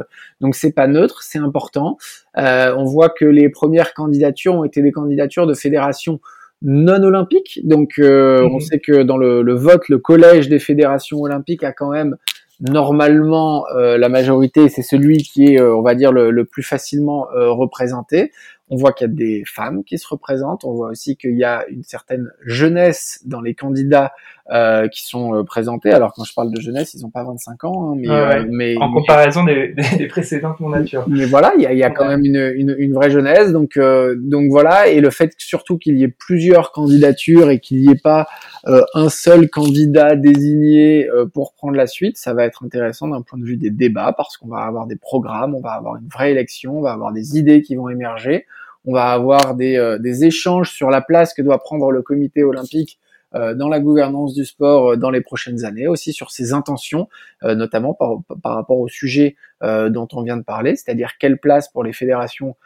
donc 0.41 0.55
c'est 0.55 0.73
pas 0.73 0.87
neutre, 0.87 1.23
c'est 1.23 1.39
important. 1.39 1.99
on 2.35 2.85
voit 2.85 3.11
que 3.11 3.27
les 3.27 3.51
premières 3.51 3.93
candidatures 3.93 4.55
ont 4.55 4.65
été 4.65 4.81
des 4.81 4.91
candidatures 4.91 5.47
de 5.47 5.55
fédérations 5.55 6.21
non 6.63 7.03
olympiques. 7.03 7.61
Donc 7.65 7.93
on 7.99 8.55
mhm. 8.55 8.61
sait 8.61 8.81
que 8.81 9.03
dans 9.03 9.19
le, 9.19 9.43
le, 9.43 9.55
vote, 9.55 9.87
le 9.91 9.99
collège 9.99 10.49
des 10.49 10.59
fédérations 10.59 11.21
olympiques 11.21 11.63
a 11.63 11.73
quand 11.73 11.91
même 11.91 12.17
normalement 12.61 13.67
la 13.75 14.09
majorité, 14.09 14.71
c'est 14.71 14.83
celui 14.83 15.19
qui 15.19 15.55
est, 15.55 15.61
on 15.61 15.83
va 15.83 15.95
dire, 15.95 16.11
le, 16.11 16.31
le 16.31 16.45
plus 16.47 16.63
facilement 16.63 17.27
représenté. 17.35 18.31
On 18.69 18.77
voit 18.77 18.93
qu'il 18.93 19.09
y 19.09 19.11
a 19.11 19.15
des 19.15 19.43
femmes 19.45 19.85
qui 19.85 19.99
se 19.99 20.07
représentent. 20.09 20.65
On 20.65 20.73
voit 20.73 20.89
aussi 20.89 21.17
qu'il 21.17 21.37
y 21.37 21.45
a 21.45 21.67
une 21.69 21.83
certaine 21.83 22.31
jeunesse 22.45 23.21
dans 23.25 23.41
les 23.41 23.55
candidats 23.55 24.13
euh, 24.51 24.89
qui 24.89 25.07
sont 25.07 25.35
euh, 25.35 25.45
présentés. 25.45 25.93
Alors 25.93 26.13
quand 26.13 26.25
je 26.25 26.35
parle 26.35 26.51
de 26.51 26.61
jeunesse, 26.61 26.95
ils 26.95 27.03
n'ont 27.03 27.11
pas 27.11 27.23
25 27.23 27.63
ans, 27.63 27.93
hein, 27.93 27.95
mais, 27.97 28.11
euh, 28.11 28.45
mais 28.51 28.77
en 28.77 28.93
comparaison 28.93 29.45
des, 29.45 29.75
des, 29.99 30.09
précédentes 30.09 30.59
monatures. 30.59 31.05
Mais 31.09 31.27
voilà, 31.27 31.53
il 31.57 31.63
y 31.63 31.67
a, 31.67 31.73
y 31.73 31.85
a 31.85 31.91
quand 31.91 32.09
même 32.09 32.25
une, 32.25 32.53
une, 32.57 32.75
une, 32.77 32.93
vraie 32.93 33.11
jeunesse. 33.11 33.53
Donc 33.53 33.79
donc 34.17 34.51
voilà, 34.51 34.89
et 34.89 35.01
le 35.01 35.11
fait 35.11 35.33
surtout 35.39 35.79
qu'il 35.79 35.97
y 35.97 36.03
ait 36.03 36.09
plusieurs 36.09 36.73
candidatures 36.73 37.51
et 37.51 37.61
qu'il 37.61 37.83
n'y 37.83 37.93
ait 37.93 38.01
pas 38.03 38.27
un 38.65 39.09
seul 39.09 39.49
candidat 39.49 40.17
désigné 40.17 41.09
pour 41.33 41.55
prendre 41.55 41.77
la 41.77 41.87
suite, 41.87 42.19
ça 42.19 42.35
va 42.35 42.45
être 42.45 42.65
intéressant 42.65 43.07
d'un 43.09 43.23
point 43.23 43.39
de 43.39 43.45
vue 43.45 43.57
des 43.57 43.71
débats 43.71 44.13
parce 44.17 44.37
qu'on 44.37 44.49
va 44.49 44.63
avoir 44.63 44.87
des 44.87 44.97
programmes, 44.97 45.55
on 45.55 45.61
va 45.61 45.73
avoir 45.73 45.97
une 45.97 46.09
vraie 46.09 46.33
élection, 46.33 46.79
on 46.79 46.83
va 46.83 46.93
avoir 46.93 47.13
des 47.13 47.39
idées 47.39 47.63
qui 47.63 47.77
vont 47.77 47.89
émerger 47.89 48.47
on 48.85 48.93
va 48.93 49.13
avoir 49.13 49.55
des, 49.55 49.77
euh, 49.77 49.99
des, 49.99 50.25
échanges 50.25 50.71
sur 50.73 50.91
la 50.91 51.01
place 51.01 51.35
que 51.35 51.43
doit 51.43 51.59
prendre 51.59 51.91
le 51.93 52.03
comité 52.03 52.43
olympique 52.43 52.99
euh, 52.99 53.02
dans 53.35 53.69
la 53.69 53.81
gouvernance 53.81 54.35
du 54.35 54.45
sport 54.45 54.93
euh, 54.93 54.97
dans 54.97 55.11
les 55.11 55.21
prochaines 55.21 55.65
années, 55.65 55.89
aussi 55.89 56.13
sur 56.13 56.31
ses 56.31 56.53
intentions, 56.53 57.09
notamment 57.43 57.95
par, 57.95 58.19
par, 58.43 58.55
rapport 58.55 58.79
au 58.79 58.89
sujet 58.89 59.37
dont 59.63 60.09
on 60.13 60.23
vient 60.23 60.37
de 60.37 60.43
parler, 60.43 60.77
c'est-à-dire 60.77 61.13
quelle 61.19 61.39
place 61.39 61.69
pour 61.69 61.85
les 61.85 61.93
fédérations 61.93 62.57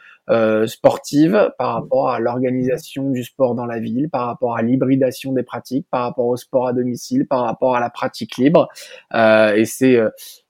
sportives 0.65 1.51
par 1.57 1.73
rapport 1.73 2.09
à 2.09 2.19
l'organisation 2.19 3.09
du 3.09 3.23
sport 3.23 3.55
dans 3.55 3.65
la 3.65 3.79
ville, 3.79 4.09
par 4.09 4.27
rapport 4.27 4.57
à 4.57 4.61
l'hybridation 4.61 5.31
des 5.31 5.43
pratiques, 5.43 5.87
par 5.89 6.03
rapport 6.03 6.27
au 6.27 6.37
sport 6.37 6.67
à 6.67 6.73
domicile, 6.73 7.27
par 7.27 7.41
rapport 7.41 7.75
à 7.75 7.79
la 7.79 7.89
pratique 7.89 8.37
libre. 8.37 8.67
et 9.13 9.65
c'est 9.65 9.99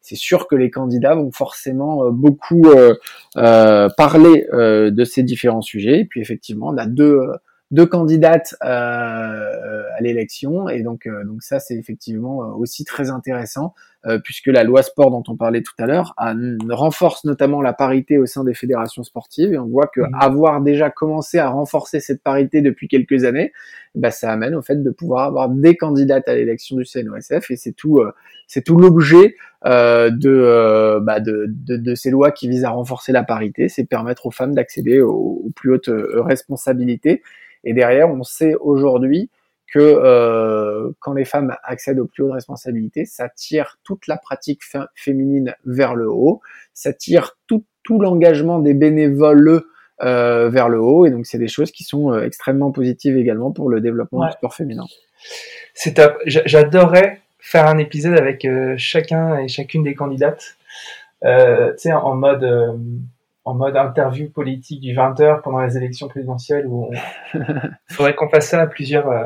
c'est 0.08 0.16
sûr 0.16 0.48
que 0.48 0.56
les 0.56 0.72
candidats 0.72 1.16
vont 1.16 1.32
forcément 1.32 2.06
euh, 2.06 2.12
beaucoup 2.12 2.66
euh, 2.68 2.96
euh, 3.36 3.90
parler 3.98 4.48
de 4.54 5.04
ces 5.04 5.22
différents 5.24 5.62
sujets. 5.62 6.00
Et 6.00 6.06
puis 6.06 6.22
effectivement, 6.22 6.68
on 6.70 6.78
a 6.78 6.86
deux 6.86 7.20
deux 7.72 7.86
candidates 7.86 8.56
euh, 8.64 9.84
à 9.96 10.02
l'élection. 10.02 10.70
Et 10.70 10.84
donc 10.84 11.08
euh, 11.08 11.24
donc 11.26 11.44
ça 11.44 11.60
c'est 11.60 11.76
effectivement 11.76 12.44
euh, 12.44 12.48
aussi 12.54 12.86
très 12.86 13.10
intéressant 13.10 13.74
puisque 14.24 14.48
la 14.48 14.64
loi 14.64 14.84
sport 14.84 15.12
dont 15.12 15.24
on 15.28 15.36
parlait 15.36 15.62
tout 15.62 15.74
à 15.80 15.86
l'heure 15.86 16.16
renforce 16.70 17.26
notamment 17.26 17.62
la 17.62 17.74
parité 17.74 18.18
au 18.18 18.26
sein 18.26 18.44
des 18.44 18.54
fédérations 18.54 19.04
sportives. 19.04 19.54
Et 19.54 19.58
on 19.58 19.68
voit 19.68 19.88
que 19.88 20.02
mmh. 20.02 20.12
avoir 20.20 20.62
déjà 20.62 20.90
commencé 20.90 21.40
à 21.40 21.50
renforcer 21.50 22.00
cette 22.00 22.24
parité 22.24 22.62
depuis 22.62 22.88
quelques 22.88 23.26
années 23.26 23.52
bah, 23.96 24.12
ça 24.12 24.32
amène 24.32 24.54
au 24.54 24.62
fait 24.62 24.82
de 24.82 24.90
pouvoir 24.92 25.26
avoir 25.26 25.50
des 25.50 25.76
candidates 25.76 26.28
à 26.28 26.36
l'élection 26.36 26.78
du 26.78 26.86
CNOSF 26.86 27.50
et 27.50 27.56
c'est 27.56 27.72
tout 27.72 28.00
c'est 28.46 28.64
tout 28.64 28.78
l'objet 28.78 29.36
de, 29.66 31.00
bah, 31.00 31.20
de, 31.20 31.46
de, 31.48 31.78
de, 31.78 31.96
ces 31.96 32.12
lois 32.12 32.32
qui 32.32 32.48
visent 32.48 32.66
à 32.66 32.70
renforcer 32.70 33.12
la 33.12 33.24
parité, 33.24 33.70
c'est 33.70 33.86
permettre 33.86 34.28
aux 34.28 34.32
femmes 34.32 34.54
d'accéder 34.54 35.02
aux, 35.02 35.52
plus 35.56 35.74
hautes 35.74 35.90
responsabilités. 35.90 37.24
Et 37.64 37.74
derrière, 37.74 38.10
on 38.10 38.24
sait 38.24 38.56
aujourd'hui 38.62 39.30
que 39.74 39.80
euh, 39.80 40.92
quand 41.00 41.14
les 41.14 41.26
femmes 41.26 41.56
accèdent 41.64 42.00
aux 42.00 42.08
plus 42.08 42.24
hautes 42.24 42.34
responsabilités, 42.34 43.06
ça 43.06 43.30
tire 43.30 43.78
toute 43.84 44.08
la 44.08 44.18
pratique 44.18 44.62
féminine 44.96 45.56
vers 45.66 45.96
le 45.96 46.10
haut, 46.10 46.42
ça 46.74 46.94
tire 46.94 47.38
tout, 47.48 47.66
tout 47.84 48.00
l'engagement 48.00 48.60
des 48.60 48.74
bénévoles 48.74 49.64
euh, 50.02 50.50
vers 50.50 50.70
le 50.70 50.80
haut, 50.80 51.06
et 51.06 51.12
donc 51.12 51.26
c'est 51.26 51.40
des 51.40 51.48
choses 51.48 51.72
qui 51.72 51.84
sont 51.84 52.12
euh, 52.12 52.24
extrêmement 52.24 52.72
positives 52.72 53.18
également 53.18 53.52
pour 53.52 53.70
le 53.70 53.82
développement 53.82 54.26
du 54.26 54.32
sport 54.32 54.54
féminin. 54.54 54.86
C'est 55.74 55.96
top. 55.96 56.18
J'adorerais 56.26 57.22
faire 57.40 57.68
un 57.68 57.78
épisode 57.78 58.18
avec 58.18 58.46
euh, 58.46 58.76
chacun 58.78 59.38
et 59.40 59.48
chacune 59.48 59.84
des 59.84 59.96
candidates, 59.96 60.56
euh, 61.24 61.72
tu 61.72 61.90
sais, 61.90 61.94
en 61.94 62.16
mode 62.16 62.46
en 63.48 63.54
mode 63.54 63.78
interview 63.78 64.30
politique 64.30 64.82
du 64.82 64.94
20h 64.94 65.42
pendant 65.42 65.62
les 65.62 65.78
élections 65.78 66.10
présidentielles 66.10 66.66
où 66.68 66.90
il 67.34 67.42
faudrait 67.92 68.14
qu'on 68.14 68.28
fasse 68.28 68.50
ça 68.50 68.62
à 68.62 68.68
plusieurs. 68.68 69.10
Euh, 69.10 69.24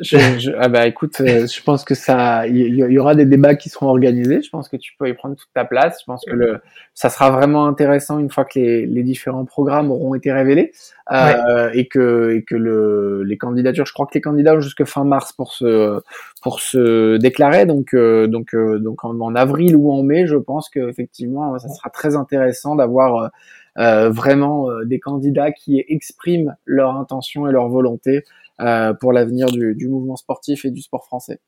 je, 0.00 0.50
ah 0.58 0.68
bah 0.68 0.86
écoute, 0.86 1.20
euh, 1.20 1.46
je 1.46 1.62
pense 1.62 1.84
que 1.84 1.94
ça, 1.94 2.46
il 2.46 2.74
y, 2.74 2.98
aura 2.98 3.14
des 3.14 3.26
débats 3.26 3.54
qui 3.56 3.68
seront 3.68 3.88
organisés. 3.88 4.40
Je 4.40 4.48
pense 4.48 4.70
que 4.70 4.78
tu 4.78 4.94
peux 4.98 5.10
y 5.10 5.12
prendre 5.12 5.36
toute 5.36 5.52
ta 5.52 5.66
place. 5.66 5.98
Je 6.00 6.06
pense 6.06 6.24
que 6.24 6.32
le, 6.32 6.62
ça 6.94 7.10
sera 7.10 7.30
vraiment 7.30 7.66
intéressant 7.66 8.18
une 8.18 8.30
fois 8.30 8.46
que 8.46 8.58
les, 8.58 8.86
les 8.86 9.02
différents 9.02 9.44
programmes 9.44 9.90
auront 9.90 10.14
été 10.14 10.32
révélés 10.32 10.72
euh, 11.12 11.70
et 11.74 11.86
que 11.86 12.34
et 12.36 12.44
que 12.44 12.54
le, 12.54 13.22
les 13.24 13.36
candidatures, 13.36 13.84
je 13.84 13.92
crois 13.92 14.06
que 14.06 14.14
les 14.14 14.20
candidats 14.20 14.54
ont 14.54 14.60
jusque 14.60 14.84
fin 14.84 15.04
mars 15.04 15.32
pour 15.32 15.52
se 15.52 16.00
pour 16.40 16.60
se 16.60 17.18
déclarer. 17.18 17.66
Donc 17.66 17.94
euh, 17.94 18.26
donc 18.26 18.54
donc 18.54 19.04
en, 19.04 19.20
en, 19.20 19.34
avril 19.34 19.76
ou 19.76 19.92
en 19.92 20.02
mai, 20.02 20.26
je 20.26 20.36
pense 20.36 20.70
que 20.70 20.88
effectivement, 20.88 21.58
ça 21.58 21.68
sera 21.68 21.90
très 21.90 22.16
intéressant 22.16 22.76
d'avoir 22.76 23.16
euh, 23.16 23.28
vraiment 23.76 24.70
euh, 24.70 24.84
des 24.84 24.98
candidats 24.98 25.52
qui 25.52 25.82
expriment 25.88 26.56
leur 26.64 26.96
intention 26.96 27.46
et 27.46 27.52
leur 27.52 27.68
volonté 27.68 28.24
euh, 28.60 28.92
pour 28.92 29.12
l'avenir 29.12 29.46
du, 29.46 29.74
du, 29.74 29.88
mouvement 29.88 30.16
sportif 30.16 30.64
et 30.64 30.70
du 30.70 30.82
sport 30.82 31.06
français. 31.06 31.40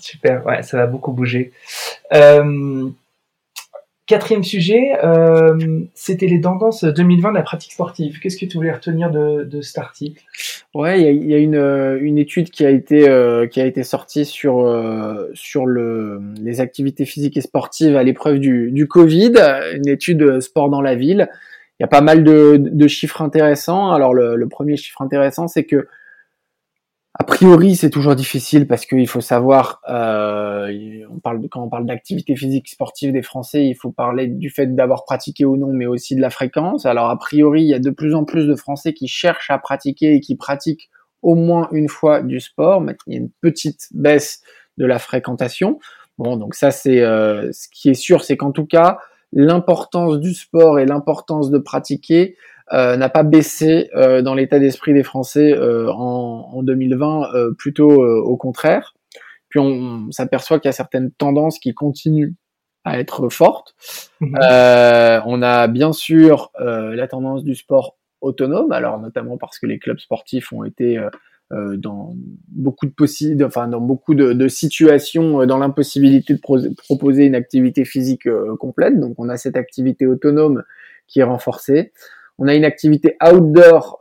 Super, 0.00 0.44
ouais, 0.46 0.62
ça 0.62 0.76
va 0.76 0.86
beaucoup 0.86 1.12
bouger. 1.12 1.52
Quatrième 4.08 4.44
sujet, 4.44 4.92
c'était 5.94 6.28
les 6.28 6.40
tendances 6.40 6.84
2020 6.84 7.30
de 7.30 7.34
la 7.34 7.42
pratique 7.42 7.72
sportive. 7.72 8.20
Qu'est-ce 8.20 8.36
que 8.36 8.46
tu 8.46 8.56
voulais 8.56 8.70
retenir 8.70 9.10
de, 9.10 9.42
de 9.42 9.60
cet 9.62 9.78
article? 9.78 10.22
Ouais, 10.74 11.00
il 11.00 11.04
y 11.04 11.08
a, 11.08 11.10
y 11.10 11.34
a 11.34 11.38
une, 11.38 11.98
une, 12.00 12.16
étude 12.16 12.50
qui 12.50 12.64
a 12.64 12.70
été 12.70 13.00
qui 13.50 13.60
a 13.60 13.66
été 13.66 13.82
sortie 13.82 14.24
sur 14.24 14.62
sur 15.34 15.66
le, 15.66 16.20
les 16.40 16.60
activités 16.60 17.04
physiques 17.04 17.36
et 17.36 17.40
sportives 17.40 17.96
à 17.96 18.04
l'épreuve 18.04 18.38
du, 18.38 18.70
du 18.70 18.86
Covid, 18.86 19.32
une 19.74 19.88
étude 19.88 20.38
sport 20.38 20.70
dans 20.70 20.82
la 20.82 20.94
ville 20.94 21.28
il 21.78 21.82
y 21.82 21.84
a 21.84 21.88
pas 21.88 22.00
mal 22.00 22.24
de, 22.24 22.56
de 22.58 22.88
chiffres 22.88 23.22
intéressants. 23.22 23.92
Alors 23.92 24.14
le, 24.14 24.36
le 24.36 24.48
premier 24.48 24.76
chiffre 24.76 25.02
intéressant, 25.02 25.48
c'est 25.48 25.64
que 25.64 25.88
a 27.18 27.24
priori, 27.24 27.76
c'est 27.76 27.88
toujours 27.88 28.14
difficile 28.14 28.66
parce 28.66 28.84
qu'il 28.84 29.08
faut 29.08 29.22
savoir, 29.22 29.80
euh, 29.88 30.70
on 31.10 31.18
parle 31.18 31.40
de, 31.40 31.48
quand 31.48 31.62
on 31.62 31.70
parle 31.70 31.86
d'activité 31.86 32.36
physique 32.36 32.68
sportive 32.68 33.10
des 33.10 33.22
Français, 33.22 33.64
il 33.64 33.74
faut 33.74 33.90
parler 33.90 34.26
du 34.26 34.50
fait 34.50 34.74
d'avoir 34.74 35.04
pratiqué 35.04 35.46
ou 35.46 35.56
non, 35.56 35.72
mais 35.72 35.86
aussi 35.86 36.14
de 36.14 36.20
la 36.20 36.28
fréquence. 36.28 36.84
Alors 36.84 37.08
a 37.08 37.18
priori, 37.18 37.62
il 37.62 37.68
y 37.68 37.74
a 37.74 37.78
de 37.78 37.88
plus 37.88 38.14
en 38.14 38.24
plus 38.24 38.46
de 38.46 38.54
Français 38.54 38.92
qui 38.92 39.08
cherchent 39.08 39.50
à 39.50 39.56
pratiquer 39.56 40.14
et 40.16 40.20
qui 40.20 40.36
pratiquent 40.36 40.90
au 41.22 41.34
moins 41.34 41.68
une 41.72 41.88
fois 41.88 42.20
du 42.22 42.38
sport. 42.38 42.82
mais 42.82 42.94
il 43.06 43.14
y 43.14 43.16
a 43.16 43.20
une 43.20 43.30
petite 43.40 43.88
baisse 43.92 44.42
de 44.76 44.84
la 44.84 44.98
fréquentation. 44.98 45.78
Bon, 46.18 46.36
donc 46.36 46.54
ça 46.54 46.70
c'est 46.70 47.00
euh, 47.00 47.50
ce 47.50 47.68
qui 47.72 47.88
est 47.88 47.94
sûr, 47.94 48.24
c'est 48.24 48.36
qu'en 48.36 48.52
tout 48.52 48.66
cas, 48.66 48.98
l'importance 49.32 50.18
du 50.18 50.34
sport 50.34 50.78
et 50.78 50.86
l'importance 50.86 51.50
de 51.50 51.58
pratiquer 51.58 52.36
euh, 52.72 52.96
n'a 52.96 53.08
pas 53.08 53.22
baissé 53.22 53.90
euh, 53.94 54.22
dans 54.22 54.34
l'état 54.34 54.58
d'esprit 54.58 54.92
des 54.92 55.04
Français 55.04 55.52
euh, 55.52 55.90
en, 55.92 56.50
en, 56.52 56.62
2020, 56.62 57.54
plutôt 57.58 58.04
au 58.04 58.36
contraire. 58.36 58.94
Puis 59.48 59.60
on, 59.60 60.10
s'aperçoit 60.10 60.58
qu'il 60.58 60.68
y 60.68 60.70
a 60.70 60.72
certaines 60.72 61.12
tendances 61.12 61.58
qui 61.58 61.74
continuent 61.74 62.34
à 62.84 62.98
être 62.98 63.28
forte. 63.28 63.74
Mhm. 64.20 64.38
Euh, 64.42 65.20
on 65.26 65.42
a 65.42 65.66
bien 65.66 65.92
sûr 65.92 66.50
euh, 66.60 66.94
la 66.94 67.08
tendance 67.08 67.44
du 67.44 67.54
sport 67.54 67.96
autonome, 68.20 68.72
alors 68.72 68.98
notamment 68.98 69.36
parce 69.36 69.58
que 69.58 69.66
les 69.66 69.78
clubs 69.78 69.98
sportifs 69.98 70.52
ont 70.52 70.64
été 70.64 70.98
euh, 70.98 71.10
dans 71.50 72.16
beaucoup 72.48 72.86
de 72.86 72.90
possibles, 72.90 73.44
enfin 73.44 73.68
dans 73.68 73.80
beaucoup 73.80 74.14
de, 74.14 74.32
de 74.32 74.48
situations, 74.48 75.46
dans 75.46 75.58
l'impossibilité 75.58 76.34
de 76.34 76.40
proposer 76.76 77.24
une 77.24 77.36
activité 77.36 77.84
physique 77.84 78.28
complète. 78.58 78.98
Donc 78.98 79.14
on 79.18 79.28
a 79.28 79.36
cette 79.36 79.56
activité 79.56 80.06
autonome 80.06 80.64
qui 81.06 81.20
est 81.20 81.24
renforcée. 81.24 81.92
On 82.38 82.48
a 82.48 82.54
une 82.56 82.64
activité 82.64 83.16
outdoor 83.24 84.00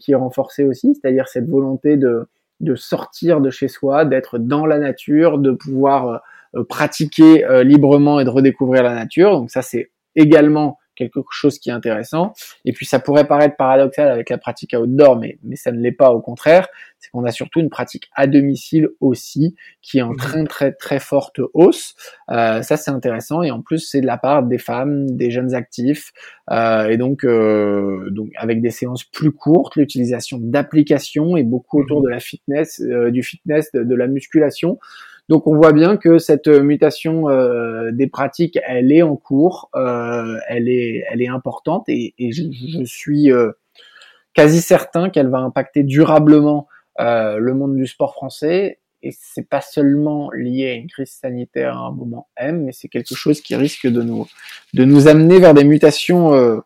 qui 0.00 0.12
est 0.12 0.16
renforcée 0.16 0.64
aussi, 0.64 0.94
c'est-à-dire 0.94 1.28
cette 1.28 1.48
volonté 1.48 1.96
de 1.96 2.26
de 2.60 2.74
sortir 2.74 3.40
de 3.40 3.50
chez 3.50 3.68
soi, 3.68 4.04
d'être 4.04 4.38
dans 4.38 4.66
la 4.66 4.78
nature, 4.78 5.38
de 5.38 5.50
pouvoir 5.50 6.08
euh, 6.08 6.18
euh, 6.56 6.64
pratiquer 6.64 7.44
euh, 7.44 7.64
librement 7.64 8.20
et 8.20 8.24
de 8.24 8.30
redécouvrir 8.30 8.82
la 8.82 8.94
nature. 8.94 9.32
Donc 9.32 9.50
ça, 9.50 9.62
c'est 9.62 9.90
également 10.14 10.78
quelque 11.08 11.30
chose 11.30 11.58
qui 11.58 11.70
est 11.70 11.72
intéressant. 11.72 12.32
Et 12.64 12.72
puis 12.72 12.86
ça 12.86 12.98
pourrait 12.98 13.26
paraître 13.26 13.56
paradoxal 13.56 14.08
avec 14.08 14.30
la 14.30 14.38
pratique 14.38 14.74
outdoor, 14.78 15.16
mais, 15.16 15.38
mais 15.42 15.56
ça 15.56 15.72
ne 15.72 15.80
l'est 15.80 15.92
pas, 15.92 16.10
au 16.10 16.20
contraire. 16.20 16.68
C'est 16.98 17.10
qu'on 17.10 17.24
a 17.24 17.30
surtout 17.30 17.60
une 17.60 17.70
pratique 17.70 18.10
à 18.14 18.26
domicile 18.26 18.88
aussi, 19.00 19.54
qui 19.80 19.98
est 19.98 20.02
en 20.02 20.10
mhm. 20.10 20.16
très 20.18 20.44
très 20.44 20.72
très 20.72 21.00
forte 21.00 21.40
hausse. 21.54 21.94
Euh, 22.30 22.60
ça 22.62 22.76
c'est 22.76 22.90
intéressant. 22.90 23.42
Et 23.42 23.50
en 23.50 23.62
plus, 23.62 23.78
c'est 23.78 24.02
de 24.02 24.06
la 24.06 24.18
part 24.18 24.42
des 24.42 24.58
femmes, 24.58 25.10
des 25.16 25.30
jeunes 25.30 25.54
actifs, 25.54 26.12
euh, 26.50 26.88
et 26.88 26.96
donc, 26.96 27.24
euh, 27.24 28.10
donc 28.10 28.30
avec 28.36 28.60
des 28.60 28.70
séances 28.70 29.04
plus 29.04 29.32
courtes, 29.32 29.76
l'utilisation 29.76 30.38
d'applications 30.40 31.36
et 31.36 31.42
beaucoup 31.42 31.80
autour 31.80 32.00
mhm. 32.00 32.04
de 32.04 32.08
la 32.10 32.20
fitness, 32.20 32.80
euh, 32.80 33.10
du 33.10 33.22
fitness, 33.22 33.72
de, 33.72 33.82
de 33.82 33.94
la 33.94 34.06
musculation. 34.06 34.78
Donc 35.30 35.46
on 35.46 35.54
voit 35.54 35.72
bien 35.72 35.96
que 35.96 36.18
cette 36.18 36.48
mutation 36.48 37.30
euh, 37.30 37.92
des 37.92 38.08
pratiques, 38.08 38.58
elle 38.66 38.90
est 38.90 39.02
en 39.02 39.14
cours, 39.14 39.70
euh, 39.76 40.36
elle 40.48 40.68
est, 40.68 41.04
elle 41.08 41.22
est 41.22 41.28
importante 41.28 41.84
et, 41.86 42.14
je, 42.18 42.82
suis 42.84 43.30
euh, 43.30 43.52
quasi 44.34 44.60
certain 44.60 45.08
qu'elle 45.08 45.28
va 45.28 45.38
impacter 45.38 45.84
durablement 45.84 46.66
le 46.98 47.52
monde 47.52 47.76
du 47.76 47.86
sport 47.86 48.12
français. 48.12 48.80
Et 49.02 49.12
c'est 49.18 49.48
pas 49.48 49.62
seulement 49.62 50.30
lié 50.32 50.70
à 50.70 50.74
une 50.74 50.88
crise 50.88 51.12
sanitaire 51.12 51.78
à 51.78 51.86
un 51.86 51.92
moment 51.92 52.28
M, 52.36 52.64
mais 52.64 52.72
c'est 52.72 52.88
quelque 52.88 53.14
chose 53.14 53.40
qui 53.40 53.56
risque 53.56 53.86
de 53.86 54.02
nous 54.02 54.26
de 54.74 54.84
nous 54.84 55.08
amener 55.08 55.38
vers 55.38 55.54
des 55.54 55.64
mutations 55.64 56.34
euh, 56.34 56.58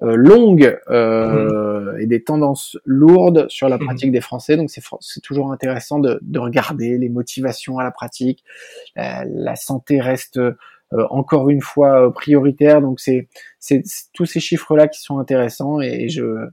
longues 0.00 0.78
euh, 0.90 1.92
mhm. 1.92 2.00
et 2.00 2.06
des 2.06 2.22
tendances 2.22 2.78
lourdes 2.84 3.46
sur 3.48 3.68
la 3.68 3.78
mhm. 3.78 3.84
pratique 3.84 4.12
des 4.12 4.20
Français. 4.20 4.56
Donc 4.56 4.70
c'est 4.70 5.20
toujours 5.20 5.52
intéressant 5.52 5.98
de, 5.98 6.18
de, 6.22 6.38
regarder 6.38 6.98
les 6.98 7.08
motivations 7.08 7.78
à 7.78 7.84
la 7.84 7.90
pratique. 7.90 8.44
Euh, 8.96 9.24
la 9.26 9.56
santé 9.56 10.00
reste 10.00 10.38
euh, 10.38 10.52
encore 11.10 11.50
une 11.50 11.60
fois 11.60 12.12
prioritaire. 12.12 12.80
Donc 12.80 13.00
c'est 13.00 13.28
tous 14.12 14.24
ces 14.24 14.40
chiffres-là 14.40 14.88
qui 14.88 15.00
sont 15.00 15.18
intéressants 15.18 15.80
et 15.80 16.08
je, 16.08 16.46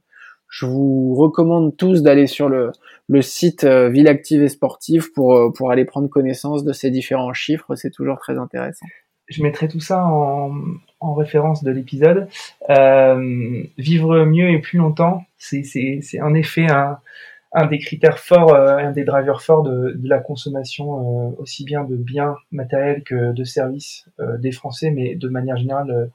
je 0.49 0.65
vous 0.65 1.13
recommande 1.15 1.77
tous 1.77 2.01
d'aller 2.01 2.27
sur 2.27 2.49
le, 2.49 2.71
le 3.07 3.21
site 3.21 3.63
Ville 3.63 4.07
Active 4.07 4.41
et 4.41 4.49
Sportive 4.49 5.11
pour, 5.13 5.53
pour 5.53 5.71
aller 5.71 5.85
prendre 5.85 6.09
connaissance 6.09 6.63
de 6.63 6.73
ces 6.73 6.89
différents 6.89 7.33
chiffres. 7.33 7.75
C'est 7.75 7.91
toujours 7.91 8.17
très 8.17 8.37
intéressant. 8.37 8.87
Je 9.27 9.41
mettrai 9.43 9.67
tout 9.67 9.79
ça 9.79 10.05
en, 10.05 10.53
en 10.99 11.13
référence 11.13 11.63
de 11.63 11.71
l'épisode. 11.71 12.27
Euh, 12.69 13.63
vivre 13.77 14.25
mieux 14.25 14.49
et 14.49 14.59
plus 14.59 14.77
longtemps, 14.77 15.23
c'est 15.37 16.21
en 16.21 16.33
effet 16.33 16.67
un, 16.69 16.99
un, 17.53 17.65
des 17.67 17.79
critères 17.79 18.19
forts, 18.19 18.53
euh, 18.53 18.77
un 18.77 18.91
des 18.91 19.03
drivers 19.03 19.41
forts 19.41 19.63
de, 19.63 19.93
de 19.95 20.09
la 20.09 20.19
consommation, 20.19 21.29
euh, 21.29 21.35
aussi 21.37 21.63
bien 21.63 21.83
de 21.83 21.95
biens 21.95 22.35
matériels 22.51 23.03
que 23.03 23.33
de 23.33 23.43
services 23.43 24.09
euh, 24.19 24.37
des 24.37 24.51
Français, 24.51 24.91
mais 24.91 25.15
de 25.15 25.29
manière 25.29 25.57
générale 25.57 25.91
euh, 25.91 26.05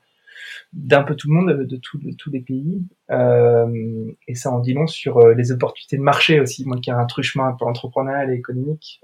d'un 0.72 1.02
peu 1.02 1.14
tout 1.16 1.28
le 1.28 1.34
monde, 1.34 1.64
de, 1.64 1.76
tout, 1.76 1.98
de 1.98 2.12
tous 2.12 2.30
les 2.30 2.40
pays. 2.40 2.82
et 3.10 4.34
ça 4.34 4.50
en 4.50 4.60
dit 4.60 4.72
long 4.72 4.86
sur 4.86 5.28
les 5.28 5.52
opportunités 5.52 5.96
de 5.96 6.02
marché 6.02 6.40
aussi, 6.40 6.64
moi 6.64 6.78
qui 6.80 6.90
ai 6.90 6.92
un 6.92 7.04
truchement 7.04 7.46
un 7.46 7.52
peu 7.52 7.66
entrepreneurial 7.66 8.32
et 8.32 8.36
économique 8.36 9.00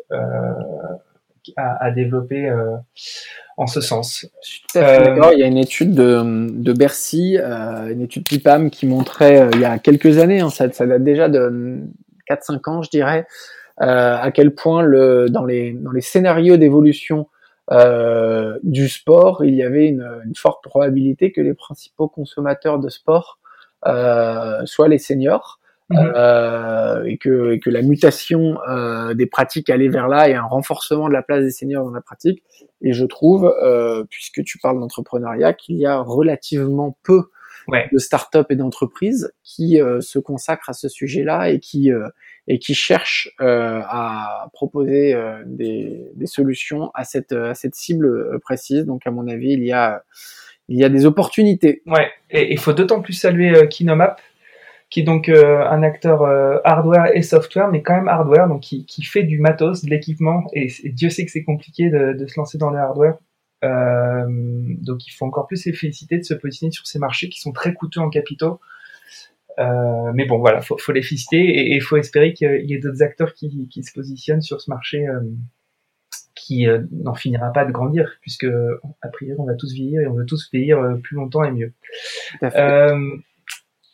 à, 1.57 1.85
à 1.85 1.91
développer 1.91 2.51
en 3.57 3.67
ce 3.67 3.81
sens. 3.81 4.27
Euh, 4.77 5.31
il 5.33 5.39
y 5.39 5.43
a 5.43 5.47
une 5.47 5.57
étude 5.57 5.95
de, 5.95 6.51
de 6.51 6.73
Bercy, 6.73 7.39
euh, 7.39 7.91
une 7.91 8.03
étude 8.03 8.27
PIPAM 8.27 8.71
qui 8.71 8.87
montrait 8.87 9.41
euh, 9.41 9.51
il 9.55 9.61
y 9.61 9.65
a 9.65 9.79
quelques 9.79 10.19
années, 10.19 10.41
hein, 10.41 10.51
ça, 10.51 10.71
ça, 10.71 10.87
date 10.87 11.03
déjà 11.03 11.29
de 11.29 11.81
4-5 12.31 12.71
ans, 12.71 12.83
je 12.83 12.91
dirais, 12.91 13.27
euh, 13.81 14.17
à 14.21 14.31
quel 14.31 14.55
point 14.55 14.83
le, 14.83 15.29
dans, 15.31 15.45
les, 15.45 15.73
dans 15.73 15.93
les 15.93 16.03
scénarios 16.03 16.57
d'évolution 16.57 17.29
euh, 17.73 18.59
du 18.63 18.89
sport, 18.89 19.45
il 19.45 19.55
y 19.55 19.63
avait 19.63 19.89
une, 19.89 20.07
une, 20.25 20.37
forte 20.37 20.63
probabilité 20.63 21.33
que 21.33 21.41
les 21.41 21.55
principaux 21.55 22.09
consommateurs 22.09 22.79
de 22.79 22.89
sport 22.89 23.39
soient 24.65 24.89
les 24.89 24.99
seniors. 24.99 25.61
Mhm. 25.89 26.13
Euh, 26.17 27.05
et, 27.05 27.17
que, 27.17 27.53
et, 27.53 27.61
que, 27.61 27.71
la 27.71 27.83
mutation 27.83 28.59
euh, 28.69 29.15
des 29.15 29.27
pratiques 29.27 29.71
allait 29.71 29.89
vers 29.89 30.09
là 30.09 30.29
et 30.29 30.35
un 30.35 30.43
renforcement 30.43 31.07
de 31.07 31.13
la 31.13 31.23
place 31.23 31.45
des 31.45 31.53
seniors 31.53 31.85
dans 31.85 31.93
la 31.93 32.01
pratique. 32.01 32.43
Et 32.83 32.93
je 32.93 33.05
trouve, 33.05 33.55
euh, 33.63 34.05
puisque 34.11 34.43
tu 34.43 34.59
parles 34.59 34.81
d'entrepreneuriat, 34.81 35.53
qu'il 35.53 35.77
y 35.77 35.87
a 35.87 35.99
relativement 35.99 36.99
peu 37.05 37.23
de 37.93 37.99
start-up 37.99 38.47
et 38.51 38.57
d'entreprises 38.57 39.33
qui 39.43 39.81
euh, 39.81 40.01
se 40.01 40.21
consacrent 40.21 40.71
à 40.71 40.73
ce 40.73 40.89
sujet-là 40.89 41.51
et 41.51 41.59
qui 41.59 41.91
euh, 41.91 42.09
et 42.47 42.61
qui 42.61 42.75
cherchent 42.75 43.35
à 43.41 44.49
proposer 44.53 45.17
des, 45.47 46.13
des, 46.15 46.27
solutions 46.27 46.93
à 46.95 47.03
cette 47.03 47.33
à 47.33 47.55
cette 47.55 47.75
cible 47.75 48.39
précise. 48.39 48.85
Donc 48.85 49.05
à 49.05 49.11
mon 49.11 49.27
avis, 49.27 49.53
il 49.53 49.65
y 49.65 49.73
a 49.73 50.05
il 50.69 50.79
y 50.79 50.85
a 50.85 50.89
des 50.89 51.07
opportunités. 51.07 51.83
Ouais, 51.87 52.09
et 52.31 52.53
il 52.53 52.59
faut 52.61 52.73
d'autant 52.73 53.01
plus 53.01 53.15
saluer 53.15 53.67
Kinomap 53.69 54.21
qui 54.91 55.01
est 55.01 55.05
donc 55.05 55.29
euh, 55.29 55.67
un 55.69 55.83
acteur 55.83 56.23
euh, 56.23 56.59
hardware 56.65 57.15
et 57.15 57.23
software, 57.23 57.69
mais 57.69 57.83
quand 57.83 57.95
même 57.95 58.09
hardware, 58.09 58.49
donc 58.49 58.63
qui, 58.63 58.87
qui 58.87 59.03
fait 59.03 59.25
du 59.25 59.39
matos, 59.39 59.85
de 59.85 59.91
l'équipement, 59.91 60.45
et, 60.53 60.69
Dieu 60.85 61.11
sait 61.11 61.25
que 61.25 61.31
c'est 61.31 61.45
compliqué 61.45 61.91
de, 61.91 62.13
de, 62.13 62.27
se 62.27 62.39
lancer 62.39 62.59
dans 62.59 62.71
le 62.71 62.79
hardware. 62.79 63.19
Euh, 63.65 64.27
donc 64.29 65.07
il 65.07 65.11
faut 65.11 65.25
encore 65.25 65.47
plus 65.47 65.65
les 65.65 65.73
féliciter 65.73 66.19
de 66.19 66.23
se 66.23 66.35
positionner 66.35 66.71
sur 66.71 66.87
ces 66.87 66.99
marchés 66.99 67.29
qui 67.29 67.41
sont 67.41 67.53
très 67.53 67.75
coûteux 67.75 68.01
en 68.01 68.11
capitaux. 68.11 68.61
Euh, 69.59 70.13
mais 70.15 70.27
bon, 70.27 70.39
voilà, 70.39 70.61
faut, 70.61 70.77
faut 70.79 70.93
les 70.93 71.03
féliciter 71.03 71.39
et 71.39 71.75
il 71.75 71.81
faut 71.81 71.97
espérer 71.97 72.35
qu'il 72.35 72.67
y 72.67 72.75
ait 72.75 72.79
d'autres 72.79 73.03
acteurs 73.03 73.33
qui, 73.33 73.69
qui, 73.69 73.83
se 73.83 73.93
positionnent 73.93 74.43
sur 74.43 74.61
ce 74.61 74.71
marché 74.71 75.09
euh, 75.09 75.21
qui 76.35 76.67
n'en 76.93 77.15
finira 77.15 77.51
pas 77.51 77.65
de 77.65 77.73
grandir, 77.73 78.19
puisque 78.21 78.47
a 79.03 79.09
priori 79.09 79.41
on 79.41 79.47
va 79.47 79.55
tous 79.55 79.73
vieillir 79.73 80.03
et 80.03 80.07
on 80.07 80.13
veut 80.13 80.27
tous 80.27 80.51
vieillir 80.53 80.99
plus 81.03 81.17
longtemps 81.17 81.43
et 81.43 81.51
mieux. 81.51 81.73
Euh, 82.43 83.17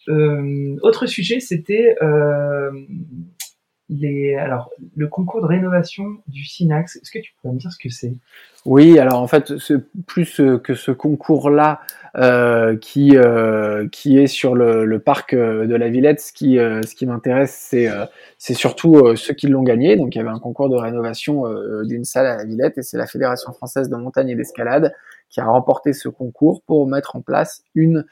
autre 0.09 1.07
sujet, 1.07 1.41
c'était 1.41 1.97
euh, 2.03 2.71
alors, 4.39 4.71
le 4.97 5.09
concours 5.09 5.43
de 5.43 5.47
rénovation 5.47 6.05
du 6.27 6.45
SINAX. 6.45 6.97
Est-ce 6.97 7.11
que 7.11 7.19
tu 7.19 7.33
pourrais 7.41 7.55
me 7.55 7.59
dire 7.59 7.73
ce 7.73 7.79
que 7.79 7.93
c'est? 7.93 8.15
Oui, 8.65 8.99
alors 8.99 9.21
en 9.21 9.27
fait, 9.27 9.53
plus 10.07 10.41
euh, 10.41 10.59
que 10.59 10.75
ce 10.75 10.93
concours-là 10.93 11.81
euh, 12.17 12.77
qui 12.77 13.17
euh, 13.17 13.89
qui 13.91 14.19
est 14.19 14.27
sur 14.27 14.55
le, 14.55 14.85
le, 14.85 14.99
parc 15.01 15.35
de 15.35 15.75
la 15.75 15.89
Villette. 15.89 16.21
Ce 16.21 16.33
qui 16.33 16.57
ce 16.57 16.95
qui 16.95 17.07
m'intéresse, 17.07 17.57
c'est 17.69 17.89
c'est 18.39 18.55
surtout 18.55 19.17
ceux 19.17 19.35
qui 19.35 19.49
l'ont 19.49 19.63
gagné. 19.63 19.97
Donc 19.97 20.15
il 20.15 20.19
y 20.19 20.21
avait 20.21 20.31
un 20.31 20.39
concours 20.39 20.69
de 20.69 20.77
rénovation 20.77 21.45
d'une 21.85 22.05
salle 22.05 22.27
à 22.27 22.37
la 22.37 22.45
Villette 22.45 22.79
et 22.79 22.83
c'est 22.83 22.99
la 22.99 23.07
Fédération 23.07 23.53
française 23.53 23.89
de 23.89 23.97
montagne 23.97 24.29
et 24.31 24.35
d'escalade 24.35 24.93
qui 25.33 25.41
a 25.41 25.47
remporté 25.47 25.93
ce 25.95 26.09
concours 26.09 26.63
pour 26.67 26.87
mettre 26.87 27.17
en 27.17 27.23
place 27.23 27.65
une 27.75 27.99
euh, 27.99 28.05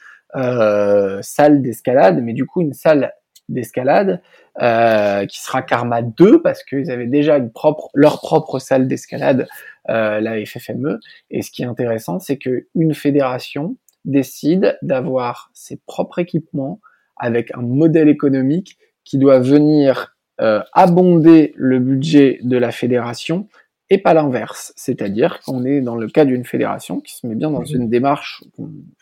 salle 1.23 1.63
d'escalade, 1.63 2.23
mais 2.23 2.33
du 2.33 2.47
coup 2.47 2.61
une 2.61 2.73
salle 2.73 3.13
d'escalade 3.51 4.23
euh, 4.61 5.27
qui 5.27 5.41
sera 5.41 5.63
Karma 5.63 6.03
2 6.03 6.41
parce 6.43 6.63
qu'ils 6.65 6.91
avaient 6.91 7.07
déjà 7.07 7.37
une 7.37 7.51
propre, 7.51 7.91
leur 7.95 8.21
propre 8.21 8.59
salle 8.59 8.89
d'escalade, 8.89 9.49
euh, 9.91 10.21
la 10.21 10.45
FFME. 10.45 11.01
Et 11.31 11.43
ce 11.43 11.51
qui 11.51 11.63
est 11.63 11.67
intéressant, 11.67 12.19
c'est 12.19 12.39
que 12.39 12.67
une 12.75 12.95
fédération 12.95 13.77
décide 14.05 14.79
d'avoir 14.83 15.51
ses 15.53 15.79
propres 15.87 16.21
équipements 16.21 16.81
avec 17.17 17.55
un 17.55 17.63
modèle 17.63 18.09
économique 18.09 18.79
qui 19.05 19.19
doit 19.19 19.41
venir 19.41 20.17
euh, 20.41 20.63
abonder 20.73 21.53
le 21.57 21.79
budget 21.79 22.39
de 22.43 22.57
la 22.57 22.71
fédération 22.71 23.49
et 23.91 23.99
pas 23.99 24.15
l'inverse. 24.15 24.73
C'est-à-dire 24.77 25.41
qu'on 25.41 25.65
est 25.65 25.81
dans 25.81 25.97
le 25.97 26.09
cas 26.09 26.25
d'une 26.25 26.45
fédération 26.45 27.01
qui 27.01 27.15
se 27.17 27.27
met 27.27 27.35
bien 27.35 27.51
dans 27.51 27.61
mhm. 27.61 27.67
une 27.75 27.89
démarche, 27.91 28.43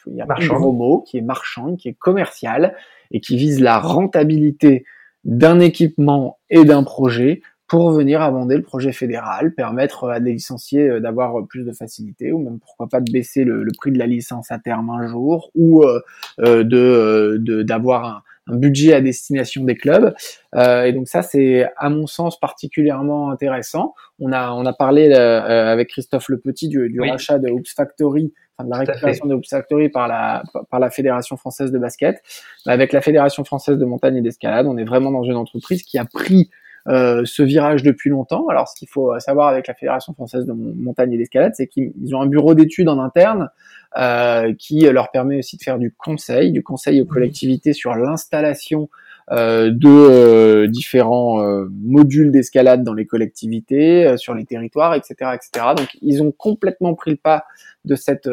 il 0.07 0.16
y 0.16 0.20
a 0.20 0.27
un 0.29 0.46
gros 0.46 0.72
mot, 0.72 1.03
qui 1.03 1.18
est 1.18 1.22
marchande, 1.22 1.77
qui 1.77 1.88
est 1.88 1.98
commerciale 1.98 2.74
et 3.11 3.20
qui 3.20 3.37
vise 3.37 3.61
la 3.61 3.79
rentabilité 3.79 4.85
d'un 5.24 5.61
équipement 5.61 6.38
et 6.48 6.64
d'un 6.64 6.83
projet 6.83 7.42
pour 7.66 7.90
venir 7.92 8.22
abonder 8.22 8.57
le 8.57 8.62
projet 8.62 8.92
fédéral, 8.92 9.55
permettre 9.55 10.09
à 10.09 10.20
des 10.20 10.33
licenciés 10.33 10.88
euh, 10.88 11.01
d'avoir 11.01 11.46
plus 11.46 11.64
de 11.64 11.72
facilité 11.72 12.33
ou 12.33 12.38
même 12.38 12.59
pourquoi 12.59 12.88
pas 12.88 13.03
de 13.03 13.12
baisser 13.12 13.44
le, 13.44 13.66
prix 13.77 13.92
de 13.92 13.98
la 13.98 14.07
licence 14.07 14.51
à 14.51 14.59
terme 14.59 14.88
un 14.88 15.07
jour 15.07 15.51
ou 15.55 15.83
euh, 15.85 16.01
euh, 16.40 16.64
de 16.64 17.62
d'avoir 17.62 18.24
un, 18.49 18.57
budget 18.57 18.95
à 18.95 19.01
destination 19.01 19.65
des 19.65 19.77
clubs. 19.77 20.15
Euh, 20.55 20.85
et 20.85 20.93
donc 20.93 21.09
ça, 21.09 21.23
c'est 21.23 21.69
à 21.77 21.89
mon 21.91 22.07
sens 22.07 22.39
particulièrement 22.39 23.31
intéressant. 23.31 23.95
On 24.19 24.33
a 24.33 24.53
on 24.53 24.67
a 24.67 24.73
parlé 24.73 25.13
avec 25.13 25.89
Christophe 25.89 26.29
Le 26.29 26.39
Petit 26.39 26.69
du, 26.69 26.89
du 26.89 27.01
rachat 27.01 27.39
de 27.39 27.51
Hoops 27.51 27.73
Factory 27.75 28.33
de 28.65 28.71
la 28.71 28.79
récupération 28.79 29.27
de 29.27 29.35
Hoops 29.35 29.49
Factory 29.49 29.89
par 29.89 30.09
la, 30.09 30.43
par 30.71 30.81
la 30.81 30.91
Fédération 30.91 31.37
française 31.37 31.71
de 31.71 31.79
basket. 31.79 32.23
Avec 32.67 32.93
la 32.93 33.01
Fédération 33.01 33.45
française 33.45 33.79
de 33.79 33.85
montagne 33.85 34.17
et 34.17 34.23
d'escalade, 34.23 34.67
on 34.67 34.77
est 34.77 34.85
vraiment 34.85 35.11
dans 35.11 35.23
une 35.23 35.37
entreprise 35.37 35.83
qui 35.83 35.99
a 35.99 36.05
pris 36.05 36.51
euh, 36.89 37.23
ce 37.25 37.43
virage 37.43 37.83
depuis 37.83 38.11
longtemps. 38.11 38.49
Alors, 38.49 38.69
ce 38.69 38.77
qu'il 38.77 38.89
faut 38.89 39.19
savoir 39.21 39.49
avec 39.49 39.67
la 39.67 39.75
Fédération 39.75 40.13
française 40.13 40.47
de 40.47 40.53
montagne 40.53 41.13
et 41.13 41.19
d'escalade, 41.19 41.53
c'est 41.55 41.67
qu'ils 41.67 41.93
ont 42.15 42.21
un 42.21 42.27
bureau 42.27 42.55
d'études 42.55 42.89
en 42.89 42.99
interne 42.99 43.43
euh, 43.43 43.47
qui 44.59 44.81
leur 44.81 45.11
permet 45.11 45.38
aussi 45.38 45.57
de 45.57 45.62
faire 45.62 45.79
du 45.79 45.92
conseil, 45.92 46.53
du 46.53 46.62
conseil 46.62 47.01
aux 47.01 47.07
collectivités 47.07 47.72
sur 47.72 47.94
l'installation 47.94 48.88
euh, 49.31 49.70
de 49.70 49.88
euh, 49.88 50.66
différents 50.68 51.42
euh, 51.42 51.68
modules 51.83 52.33
d'escalade 52.33 52.83
dans 52.83 52.94
les 52.94 53.05
collectivités, 53.05 54.16
sur 54.16 54.35
les 54.35 54.46
territoires, 54.46 54.94
etc., 54.94 55.33
etc. 55.35 55.66
Donc, 55.77 55.88
ils 56.01 56.22
ont 56.22 56.33
complètement 56.33 56.94
pris 56.94 57.11
le 57.11 57.16
pas 57.18 57.44
de 57.85 57.94
cette 57.94 58.29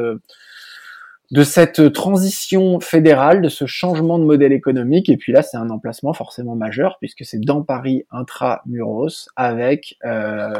de 1.32 1.44
cette 1.44 1.92
transition 1.92 2.80
fédérale, 2.80 3.42
de 3.42 3.50
ce 3.50 3.66
changement 3.66 4.20
de 4.20 4.24
modèle 4.24 4.54
économique. 4.54 5.10
Et 5.10 5.18
puis 5.18 5.34
là, 5.34 5.42
c'est 5.42 5.58
un 5.58 5.70
emplacement 5.70 6.14
forcément 6.14 6.56
majeur 6.56 6.98
puisque 7.00 7.26
c'est 7.26 7.40
dans 7.40 7.64
Paris 7.64 8.06
intramuros 8.12 9.28
avec 9.36 9.98
euh, 10.06 10.52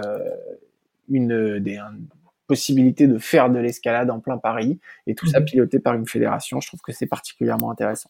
une, 1.10 1.60
des, 1.60 1.80
possibilité 2.48 3.08
de 3.08 3.18
faire 3.18 3.50
de 3.50 3.60
l'escalade 3.60 4.10
en 4.10 4.20
plein 4.20 4.38
Paris 4.38 4.80
et 5.08 5.16
tout 5.16 5.28
ça 5.28 5.40
mhm. 5.40 5.46
piloté 5.46 5.80
par 5.80 5.94
une 5.94 6.08
fédération. 6.08 6.60
Je 6.62 6.68
trouve 6.68 6.82
que 6.82 6.92
c'est 6.92 7.08
particulièrement 7.08 7.72
intéressant. 7.72 8.10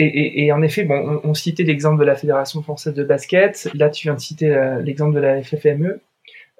Et, 0.00 0.52
en 0.52 0.62
effet, 0.62 0.84
bon, 0.84 1.20
on, 1.24 1.34
citait 1.34 1.64
l'exemple 1.64 1.98
de 1.98 2.04
la 2.04 2.14
Fédération 2.14 2.62
française 2.62 2.94
de 2.94 3.02
basket. 3.02 3.68
Là, 3.74 3.90
tu 3.90 4.06
viens 4.06 4.14
de 4.14 4.20
citer 4.20 4.54
euh, 4.54 4.80
l'exemple 4.80 5.12
de 5.12 5.18
la 5.18 5.42
FFME. 5.42 6.00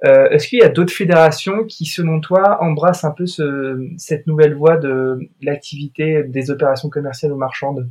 Euh, 0.05 0.29
est-ce 0.31 0.49
qu'il 0.49 0.59
y 0.59 0.63
a 0.63 0.69
d'autres 0.69 0.93
fédérations 0.93 1.65
qui, 1.65 1.87
selon 1.87 2.21
toi, 2.21 2.61
embrassent 2.63 3.05
un 3.05 3.13
peu 3.13 3.27
ce, 3.27 3.89
cette 3.97 4.27
nouvelle 4.27 4.55
voie 4.55 4.77
de 4.77 5.21
l'activité 5.41 6.25
des 6.25 6.51
opérations 6.51 6.89
commerciales 6.89 7.33
ou 7.33 7.37
marchandes? 7.37 7.89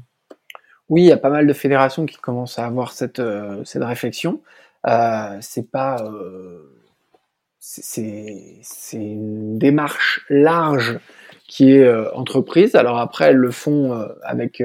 Oui, 0.89 1.03
il 1.03 1.07
y 1.07 1.11
a 1.11 1.17
pas 1.17 1.29
mal 1.29 1.47
de 1.47 1.53
fédérations 1.53 2.05
qui 2.05 2.17
commencent 2.17 2.59
à 2.59 2.65
avoir 2.65 2.91
cette, 2.91 3.19
euh, 3.19 3.63
cette 3.65 3.83
réflexion. 3.83 4.41
Euh, 4.87 5.37
c'est 5.41 5.69
pas, 5.69 5.97
euh, 6.03 6.76
c'est 7.59 8.61
une 8.93 9.57
démarche 9.57 10.25
large 10.29 10.99
qui 11.47 11.73
est 11.73 11.83
euh, 11.83 12.13
entreprise. 12.13 12.75
Alors 12.75 12.99
après, 12.99 13.29
elles 13.29 13.37
le 13.37 13.51
font 13.51 14.07
avec 14.23 14.63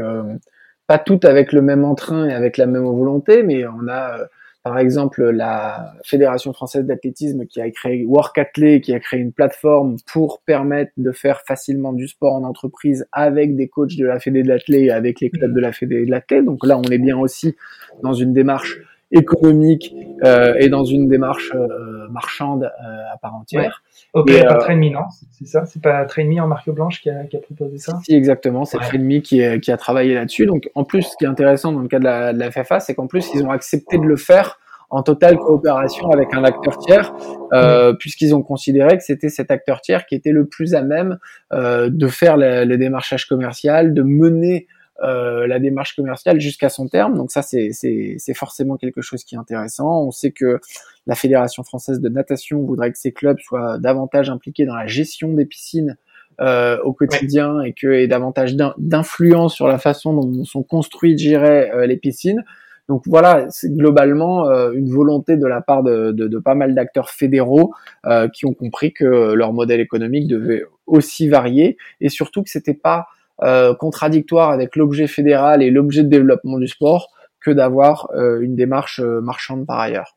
pas 0.86 0.98
toutes 0.98 1.24
avec 1.24 1.52
le 1.52 1.62
même 1.62 1.84
entrain 1.84 2.28
et 2.28 2.32
avec 2.32 2.56
la 2.56 2.66
même 2.66 2.84
volonté, 2.84 3.42
mais 3.42 3.66
on 3.66 3.88
a 3.88 4.18
par 4.62 4.78
exemple 4.78 5.28
la 5.30 5.92
Fédération 6.04 6.52
française 6.52 6.84
d'athlétisme 6.84 7.46
qui 7.46 7.60
a 7.60 7.70
créé 7.70 8.04
Work 8.04 8.38
qui 8.82 8.94
a 8.94 9.00
créé 9.00 9.20
une 9.20 9.32
plateforme 9.32 9.96
pour 10.12 10.40
permettre 10.42 10.92
de 10.96 11.10
faire 11.10 11.40
facilement 11.46 11.92
du 11.92 12.06
sport 12.06 12.34
en 12.34 12.44
entreprise 12.44 13.06
avec 13.10 13.56
des 13.56 13.68
coachs 13.68 13.96
de 13.96 14.06
la 14.06 14.20
Fédé 14.20 14.42
de 14.42 14.48
l'athlé 14.48 14.82
et 14.82 14.90
avec 14.92 15.20
les 15.20 15.30
clubs 15.30 15.52
de 15.52 15.60
la 15.60 15.72
Fédé 15.72 16.04
de 16.04 16.10
l'athlé. 16.10 16.42
Donc 16.42 16.64
là, 16.64 16.78
on 16.78 16.84
est 16.84 16.98
bien 16.98 17.18
aussi 17.18 17.56
dans 18.02 18.12
une 18.12 18.32
démarche 18.32 18.78
économique 19.12 19.94
euh, 20.24 20.54
et 20.58 20.68
dans 20.68 20.84
une 20.84 21.08
démarche 21.08 21.52
euh, 21.54 22.08
marchande 22.10 22.64
euh, 22.64 23.14
à 23.14 23.18
part 23.18 23.34
entière. 23.34 23.82
Ok, 24.14 24.30
et, 24.30 24.42
pas 24.42 24.54
Trainme, 24.56 24.90
non 24.90 25.04
C'est 25.30 25.46
ça? 25.46 25.64
C'est 25.64 25.82
pas 25.82 26.04
Trainme 26.04 26.38
en 26.40 26.46
marque 26.46 26.70
blanche 26.70 27.00
qui 27.00 27.10
a, 27.10 27.24
qui 27.24 27.36
a 27.36 27.40
proposé 27.40 27.78
ça? 27.78 27.98
Si, 28.04 28.14
exactement. 28.14 28.64
C'est 28.64 28.78
ouais. 28.78 29.20
qui, 29.20 29.42
qui 29.60 29.72
a 29.72 29.76
travaillé 29.76 30.14
là-dessus. 30.14 30.46
Donc, 30.46 30.70
en 30.74 30.84
plus, 30.84 31.02
ce 31.02 31.16
qui 31.16 31.24
est 31.24 31.28
intéressant 31.28 31.72
dans 31.72 31.80
le 31.80 31.88
cas 31.88 31.98
de 31.98 32.04
la, 32.04 32.32
de 32.32 32.38
la 32.38 32.50
FFA, 32.50 32.80
c'est 32.80 32.94
qu'en 32.94 33.06
plus, 33.06 33.30
ils 33.34 33.44
ont 33.44 33.50
accepté 33.50 33.98
de 33.98 34.04
le 34.04 34.16
faire 34.16 34.58
en 34.92 35.02
totale 35.02 35.38
coopération 35.38 36.10
avec 36.10 36.34
un 36.34 36.44
acteur 36.44 36.76
tiers, 36.78 37.14
euh, 37.54 37.94
puisqu'ils 37.94 38.34
ont 38.34 38.42
considéré 38.42 38.98
que 38.98 39.02
c'était 39.02 39.30
cet 39.30 39.50
acteur 39.50 39.80
tiers 39.80 40.04
qui 40.04 40.14
était 40.14 40.32
le 40.32 40.46
plus 40.46 40.74
à 40.74 40.82
même 40.82 41.18
euh, 41.54 41.88
de 41.90 42.06
faire 42.08 42.36
le, 42.36 42.66
le, 42.66 42.76
démarchage 42.76 43.24
commercial, 43.24 43.94
de 43.94 44.02
mener 44.02 44.66
euh, 44.66 44.81
la 45.02 45.58
démarche 45.58 45.96
commerciale 45.96 46.40
jusqu'à 46.40 46.68
son 46.68 46.88
terme. 46.88 47.16
Donc 47.16 47.30
ça, 47.30 47.42
c'est 47.42 48.34
forcément 48.34 48.76
quelque 48.76 49.02
chose 49.02 49.24
qui 49.24 49.34
est 49.34 49.38
intéressant. 49.38 50.04
On 50.06 50.10
sait 50.10 50.30
que 50.30 50.60
la 51.06 51.14
Fédération 51.14 51.64
française 51.64 52.00
de 52.00 52.08
natation 52.08 52.62
voudrait 52.62 52.92
que 52.92 52.98
ces 52.98 53.12
clubs 53.12 53.38
soient 53.40 53.78
davantage 53.78 54.30
impliqués 54.30 54.64
dans 54.64 54.76
la 54.76 54.86
gestion 54.86 55.32
des 55.32 55.44
piscines 55.44 55.96
euh, 56.40 56.78
au 56.82 56.92
quotidien 56.92 57.60
et 57.60 57.72
que 57.72 57.88
ait 57.88 58.06
davantage 58.06 58.56
d'influence 58.78 59.54
sur 59.54 59.68
la 59.68 59.78
façon 59.78 60.14
dont 60.14 60.44
sont 60.44 60.62
construites, 60.62 61.18
j'irais, 61.18 61.70
euh, 61.74 61.86
les 61.86 61.96
piscines. 61.96 62.42
Donc 62.88 63.02
voilà, 63.06 63.46
c'est 63.50 63.72
globalement 63.72 64.48
euh, 64.48 64.72
une 64.72 64.90
volonté 64.90 65.36
de 65.36 65.46
la 65.46 65.60
part 65.60 65.82
de, 65.82 66.10
de, 66.12 66.28
de 66.28 66.38
pas 66.38 66.54
mal 66.54 66.74
d'acteurs 66.74 67.10
fédéraux 67.10 67.74
euh, 68.06 68.28
qui 68.28 68.46
ont 68.46 68.54
compris 68.54 68.92
que 68.92 69.34
leur 69.34 69.52
modèle 69.52 69.80
économique 69.80 70.26
devait 70.26 70.64
aussi 70.86 71.28
varier 71.28 71.76
et 72.00 72.08
surtout 72.08 72.42
que 72.42 72.50
c'était 72.50 72.74
pas 72.74 73.06
euh, 73.42 73.74
contradictoire 73.74 74.50
avec 74.50 74.76
l'objet 74.76 75.06
fédéral 75.06 75.62
et 75.62 75.70
l'objet 75.70 76.04
de 76.04 76.08
développement 76.08 76.58
du 76.58 76.68
sport 76.68 77.10
que 77.40 77.50
d'avoir 77.50 78.10
euh, 78.14 78.40
une 78.40 78.54
démarche 78.54 79.00
euh, 79.00 79.20
marchande 79.20 79.66
par 79.66 79.80
ailleurs. 79.80 80.16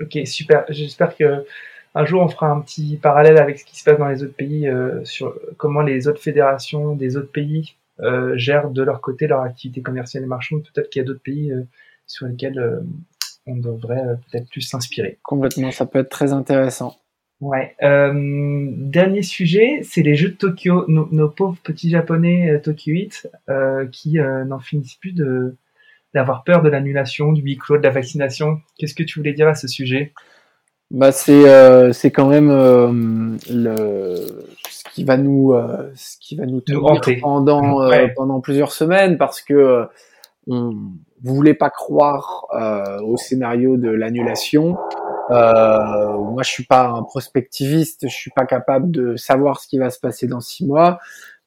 Ok, 0.00 0.18
super. 0.24 0.64
J'espère 0.68 1.16
que 1.16 1.44
un 1.94 2.04
jour 2.04 2.22
on 2.22 2.28
fera 2.28 2.48
un 2.48 2.60
petit 2.60 2.96
parallèle 2.96 3.38
avec 3.38 3.58
ce 3.58 3.64
qui 3.64 3.78
se 3.78 3.84
passe 3.84 3.98
dans 3.98 4.06
les 4.06 4.22
autres 4.22 4.36
pays 4.36 4.70
sur 5.02 5.34
comment 5.56 5.80
les 5.80 6.06
autres 6.06 6.22
fédérations 6.22 6.94
des 6.94 7.16
autres 7.16 7.32
pays 7.32 7.74
gèrent 8.34 8.70
de 8.70 8.82
leur 8.82 9.00
côté 9.00 9.26
leur 9.26 9.40
activité 9.40 9.82
commerciale 9.82 10.22
et 10.22 10.26
marchande. 10.26 10.62
Peut-être 10.72 10.88
qu'il 10.88 11.00
y 11.00 11.04
a 11.04 11.06
d'autres 11.06 11.22
pays 11.22 11.52
sur 12.06 12.26
lesquels 12.28 12.80
on 13.44 13.56
devrait 13.56 14.04
peut-être 14.30 14.48
plus 14.48 14.60
s'inspirer. 14.60 15.18
Complètement, 15.24 15.72
ça 15.72 15.84
peut 15.84 15.98
être 15.98 16.10
très 16.10 16.32
intéressant. 16.32 16.99
Ouais. 17.40 17.74
Euh, 17.82 18.12
dernier 18.76 19.22
sujet, 19.22 19.80
c'est 19.82 20.02
les 20.02 20.14
jeux 20.14 20.28
de 20.28 20.34
Tokyo. 20.34 20.84
Nos, 20.88 21.28
pauvres 21.28 21.56
petits 21.62 21.88
japonais 21.88 22.50
euh, 22.50 22.58
Tokyo 22.58 22.92
8 22.92 23.30
euh, 23.48 23.86
qui 23.90 24.18
euh, 24.18 24.44
n'en 24.44 24.58
finissent 24.58 24.96
plus 24.96 25.12
de 25.12 25.56
d'avoir 26.12 26.42
peur 26.42 26.60
de 26.60 26.68
l'annulation, 26.68 27.32
du 27.32 27.40
huis 27.40 27.56
clos, 27.56 27.78
de 27.78 27.84
la 27.84 27.90
vaccination. 27.90 28.58
Qu'est-ce 28.78 28.94
que 28.94 29.04
tu 29.04 29.20
voulais 29.20 29.32
dire 29.32 29.48
à 29.48 29.54
ce 29.54 29.68
sujet? 29.68 30.12
Bah 30.90 31.12
c'est 31.12 31.48
euh, 31.48 31.92
c'est 31.92 32.10
quand 32.10 32.28
même 32.28 32.48
le 33.48 34.26
ce 34.68 34.84
qui 34.92 35.04
va 35.04 35.16
nous 35.16 35.54
ce 35.94 36.16
qui 36.18 36.34
va 36.34 36.46
nous 36.46 36.60
tenir 36.60 37.00
pendant 37.22 37.88
pendant 38.16 38.40
plusieurs 38.40 38.72
semaines 38.72 39.16
parce 39.16 39.40
que 39.40 39.86
on 40.48 40.74
voulait 41.22 41.54
pas 41.54 41.70
croire 41.70 42.46
au 43.04 43.16
scénario 43.16 43.76
de 43.76 43.88
l'annulation. 43.88 44.76
Euh, 45.30 46.18
moi, 46.18 46.42
je 46.42 46.50
suis 46.50 46.64
pas 46.64 46.88
un 46.88 47.02
prospectiviste, 47.02 48.08
je 48.08 48.14
suis 48.14 48.30
pas 48.30 48.46
capable 48.46 48.90
de 48.90 49.16
savoir 49.16 49.60
ce 49.60 49.68
qui 49.68 49.78
va 49.78 49.90
se 49.90 50.00
passer 50.00 50.26
dans 50.26 50.40
six 50.40 50.66
mois. 50.66 50.98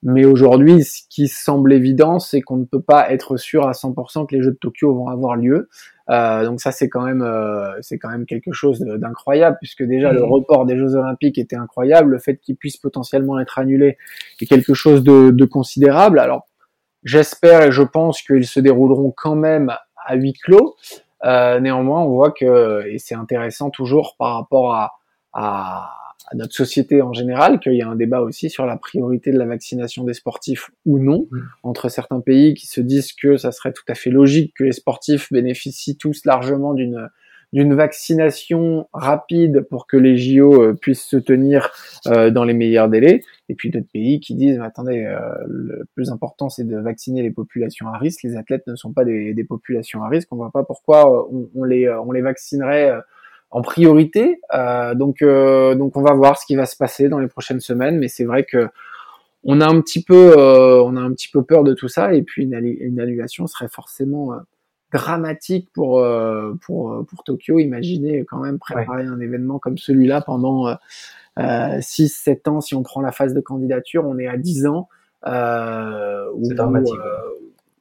Mais 0.05 0.25
aujourd'hui, 0.25 0.83
ce 0.83 1.01
qui 1.09 1.29
semble 1.29 1.71
évident, 1.71 2.19
c'est 2.19 2.41
qu'on 2.41 2.57
ne 2.57 2.65
peut 2.65 2.81
pas 2.81 3.09
être 3.11 3.37
sûr 3.37 3.65
à 3.65 3.71
100% 3.71 4.27
que 4.27 4.35
les 4.35 4.41
Jeux 4.41 4.51
de 4.51 4.57
Tokyo 4.57 4.93
vont 4.93 5.07
avoir 5.07 5.37
lieu. 5.37 5.69
Euh, 6.09 6.43
donc 6.43 6.59
ça, 6.59 6.73
c'est 6.73 6.89
quand 6.89 7.05
même, 7.05 7.21
euh, 7.21 7.71
c'est 7.79 7.97
quand 7.97 8.09
même 8.09 8.25
quelque 8.25 8.51
chose 8.51 8.81
d'incroyable, 8.81 9.57
puisque 9.61 9.83
déjà 9.83 10.11
le 10.11 10.21
mmh. 10.21 10.31
report 10.31 10.65
des 10.65 10.77
Jeux 10.77 10.95
Olympiques 10.95 11.37
était 11.37 11.55
incroyable, 11.55 12.11
le 12.11 12.19
fait 12.19 12.35
qu'ils 12.35 12.57
puissent 12.57 12.77
potentiellement 12.77 13.39
être 13.39 13.59
annulés 13.59 13.97
est 14.41 14.45
quelque 14.45 14.73
chose 14.73 15.03
de, 15.03 15.31
de 15.31 15.45
considérable. 15.45 16.19
Alors, 16.19 16.47
j'espère 17.05 17.61
et 17.61 17.71
je 17.71 17.83
pense 17.83 18.21
qu'ils 18.21 18.47
se 18.47 18.59
dérouleront 18.59 19.13
quand 19.15 19.35
même 19.35 19.73
à 20.05 20.15
huis 20.15 20.33
clos. 20.33 20.75
Euh, 21.25 21.59
néanmoins, 21.59 22.01
on 22.01 22.09
voit 22.09 22.31
que, 22.31 22.85
et 22.87 22.97
c'est 22.99 23.15
intéressant 23.15 23.69
toujours 23.69 24.15
par 24.17 24.35
rapport 24.35 24.73
à, 24.73 24.93
à, 25.33 25.91
à, 26.27 26.35
notre 26.35 26.53
société 26.53 27.01
en 27.01 27.13
général, 27.13 27.59
qu'il 27.59 27.73
y 27.73 27.81
a 27.81 27.87
un 27.87 27.95
débat 27.95 28.21
aussi 28.21 28.49
sur 28.49 28.65
la 28.65 28.77
priorité 28.77 29.31
de 29.31 29.37
la 29.37 29.45
vaccination 29.45 30.03
des 30.03 30.13
sportifs 30.13 30.71
ou 30.85 30.99
non, 30.99 31.27
mmh. 31.31 31.39
entre 31.63 31.89
certains 31.89 32.19
pays 32.19 32.53
qui 32.53 32.67
se 32.67 32.81
disent 32.81 33.13
que 33.13 33.37
ça 33.37 33.51
serait 33.51 33.73
tout 33.73 33.85
à 33.87 33.95
fait 33.95 34.09
logique 34.09 34.53
que 34.57 34.63
les 34.63 34.73
sportifs 34.73 35.31
bénéficient 35.31 35.97
tous 35.97 36.25
largement 36.25 36.73
d'une 36.73 37.09
d'une 37.53 37.75
vaccination 37.75 38.89
rapide 38.93 39.61
pour 39.69 39.85
que 39.85 39.95
les 39.95 40.17
JO 40.17 40.61
euh, 40.61 40.73
puissent 40.73 41.05
se 41.05 41.17
tenir 41.17 41.71
euh, 42.07 42.31
dans 42.31 42.43
les 42.43 42.55
meilleurs 42.55 42.89
délais, 42.89 43.21
et 43.53 43.55
puis 43.55 43.69
d'autres 43.69 43.91
pays 43.93 44.19
qui 44.19 44.35
disent 44.35 44.57
mais 44.57 44.65
attendez, 44.65 45.05
euh, 45.05 45.19
le 45.47 45.85
plus 45.95 46.09
important 46.09 46.49
c'est 46.49 46.65
de 46.65 46.77
vacciner 46.77 47.21
les 47.21 47.31
populations 47.31 47.87
à 47.87 47.97
risque. 47.97 48.23
Les 48.23 48.35
athlètes 48.35 48.67
ne 48.67 48.75
sont 48.75 48.91
pas 48.91 49.05
des, 49.05 49.33
des 49.33 49.43
populations 49.43 50.03
à 50.03 50.09
risque. 50.09 50.27
On 50.31 50.35
voit 50.35 50.51
pas 50.51 50.63
pourquoi 50.63 51.31
on, 51.31 51.49
on 51.55 51.63
les 51.63 51.89
on 51.89 52.11
les 52.11 52.21
vaccinerait 52.21 52.91
en 53.51 53.61
priorité. 53.61 54.41
donc 54.95 55.23
donc 55.23 55.97
on 55.97 56.01
va 56.01 56.13
voir 56.13 56.37
ce 56.37 56.45
qui 56.45 56.55
va 56.55 56.65
se 56.65 56.75
passer 56.75 57.09
dans 57.09 57.19
les 57.19 57.27
prochaines 57.27 57.59
semaines, 57.59 57.99
mais 57.99 58.07
c'est 58.07 58.25
vrai 58.25 58.43
que 58.43 58.67
on 59.43 59.61
a 59.61 59.67
un 59.67 59.79
petit 59.81 60.03
peu 60.03 60.35
on 60.37 60.95
a 60.95 61.01
un 61.01 61.11
petit 61.13 61.29
peu 61.29 61.43
peur 61.43 61.63
de 61.63 61.73
tout 61.73 61.87
ça, 61.87 62.13
et 62.13 62.23
puis 62.23 62.43
une, 62.43 62.55
une 62.55 62.99
annulation 62.99 63.45
serait 63.47 63.69
forcément 63.69 64.33
dramatique 64.93 65.69
pour 65.73 65.99
euh, 65.99 66.53
pour 66.65 66.93
euh, 66.93 67.03
pour 67.03 67.23
Tokyo. 67.23 67.59
Imaginez 67.59 68.23
quand 68.25 68.39
même 68.39 68.59
préparer 68.59 69.03
un 69.03 69.19
événement 69.19 69.59
comme 69.59 69.77
celui-là 69.77 70.21
pendant 70.21 70.77
euh, 71.39 71.79
6-7 71.79 72.29
euh, 72.47 72.51
ans. 72.51 72.61
Si 72.61 72.75
on 72.75 72.83
prend 72.83 73.01
la 73.01 73.11
phase 73.11 73.33
de 73.33 73.41
candidature, 73.41 74.05
on 74.05 74.17
est 74.17 74.27
à 74.27 74.37
10 74.37 74.67
ans. 74.67 74.89
Euh, 75.25 76.25
c'est 76.43 76.55
dramatique. 76.55 76.93